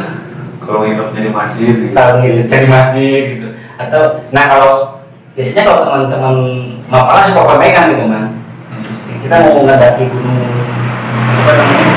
[0.58, 1.94] kalau nginepnya di masjid gitu.
[1.94, 3.48] kalau gitu cari masjid gitu.
[3.78, 4.02] Atau
[4.34, 4.74] nah kalau
[5.38, 6.36] biasanya kalau teman-teman
[6.90, 8.24] mapala suka kontekan gitu man
[8.70, 8.82] Hmm.
[9.22, 10.42] kita mau mendaki gunung
[11.42, 11.90] apa namanya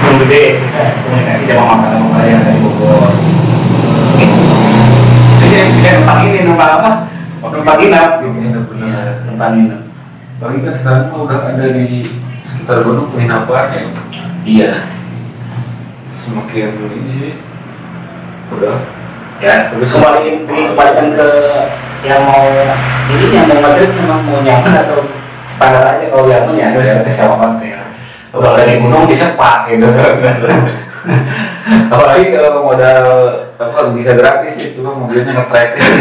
[0.00, 0.44] gunung gede.
[0.60, 3.12] Kita komunikasi sama mapala yang dari Bogor.
[5.40, 6.90] Jadi bisa numpang ini numpang apa?
[7.42, 8.60] Numpang gitu
[9.26, 9.52] Numpang.
[9.56, 9.82] Iya, inap
[10.36, 11.88] Apalagi kan sekarang mah udah ada di
[12.44, 13.82] sekitar gunung penginapan ya.
[14.44, 14.70] iya.
[16.24, 17.32] Semakin ini sih
[18.52, 18.95] udah
[19.36, 21.28] ya terus kembali dikembalikan ke
[22.06, 22.46] yang mau
[23.12, 25.04] ini yang mau Madrid memang mau nyaman atau
[25.44, 26.66] standar aja kalau nyaman ya.
[26.72, 27.84] Ada ke sewa hotel
[28.32, 29.88] kalau dari gunung disepak gitu.
[31.92, 33.00] Apalagi kalau modal
[33.56, 35.92] apa bisa gratis ya cuma mobilnya nge-track itu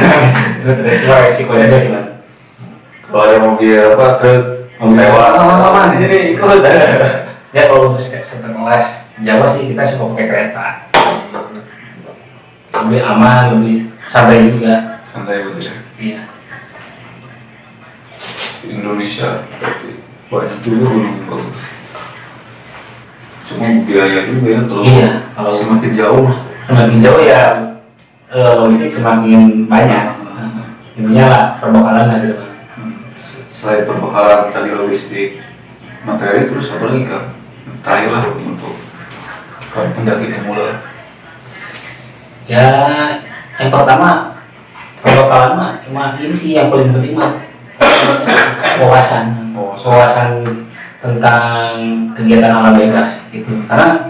[1.07, 2.05] cuma resikonya aja sih man
[3.07, 4.43] kalau ada mobil apa truk
[4.75, 5.39] Mobil mewah.
[5.39, 5.57] Mewah.
[5.63, 6.59] oh, man jadi ikut.
[7.55, 10.91] Ya kalau untuk sekelas Jawa sih kita suka pakai kereta
[12.83, 13.77] lebih aman lebih
[14.11, 14.99] santai juga.
[15.13, 16.19] Santai betul ya iya.
[18.65, 19.45] Indonesia
[20.27, 21.61] banyak juga gunung bagus.
[23.45, 26.27] Cuma biaya juga ya kalau Iya, kalau- semakin jauh
[26.65, 27.43] semakin jauh ya
[28.33, 30.05] eh, logistik semakin banyak.
[30.97, 32.35] Intinya lah perbekalan lah gitu.
[32.75, 32.95] Hmm,
[33.53, 35.29] selain perbekalan tadi logistik
[36.01, 37.23] materi terus apa lagi kak?
[37.85, 38.73] Terakhir lah untuk
[39.75, 40.94] pendaki pemula
[42.45, 42.65] ya
[43.57, 44.37] yang pertama
[45.01, 47.45] perbekalan mah cuma ini sih yang paling penting mah
[48.81, 49.25] wawasan.
[49.55, 50.29] Wawasan.
[51.05, 51.77] tentang
[52.17, 53.53] kegiatan alam bebas gitu.
[53.69, 54.09] Karena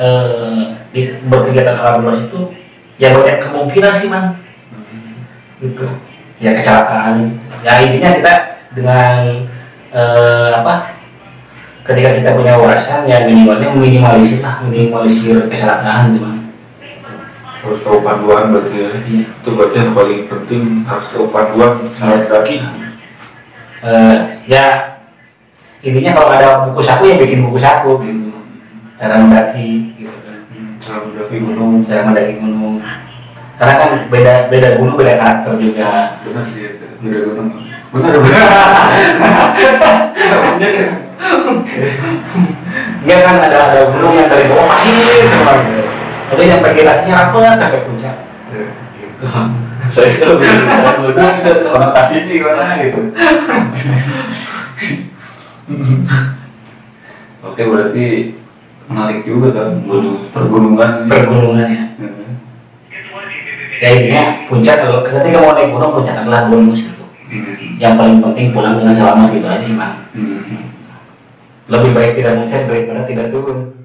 [0.00, 2.56] eh, di berkegiatan alam bebas itu
[2.96, 4.40] ya banyak kemungkinan sih man
[5.60, 5.84] gitu.
[6.40, 7.36] Ya kecelakaan.
[7.60, 8.34] Ya intinya kita
[8.72, 9.44] dengan
[9.92, 10.96] eh, apa
[11.84, 16.39] ketika kita punya wawasan ya minimalnya meminimalisir lah minimalisir kecelakaan gitu man
[17.60, 19.24] harus tahu panduan berarti ya Iya.
[19.28, 22.56] itu berarti yang paling penting harus tahu panduan saat mendaki
[23.80, 24.92] Eh, ya
[25.80, 27.96] intinya kalau ada buku saku ya bikin buku saku.
[28.04, 28.28] Gitu
[29.00, 30.44] cara mendaki gitu kan.
[30.52, 32.84] Hmm, cara mendaki gunung cara mendaki gunung.
[33.56, 36.20] Karena kan beda beda gunung beda karakter juga.
[36.20, 37.48] Benar sih beda gunung.
[37.88, 38.48] Benar benar.
[43.00, 45.99] Iya kan ada ada gunung yang dari bawah pasir semua gitu.
[46.30, 48.14] Ada yang vegetasinya rapat sampai puncak.
[48.50, 49.26] Gitu.
[49.90, 50.54] Saya kalau bisa
[51.02, 53.00] gunung itu konotasinya gimana gitu.
[57.46, 58.34] oke berarti
[58.90, 61.98] menarik juga kan gunung pergunungan Pergunungannya.
[61.98, 62.38] Hmm.
[63.82, 67.04] Ya intinya puncak kalau ketika mau naik gunung puncak adalah bonus gitu.
[67.26, 67.82] Hmm.
[67.82, 70.06] Yang paling penting pulang dengan selamat gitu aja sih mang.
[70.14, 70.70] Hmm.
[71.66, 73.79] Lebih baik tidak muncak daripada tidak turun.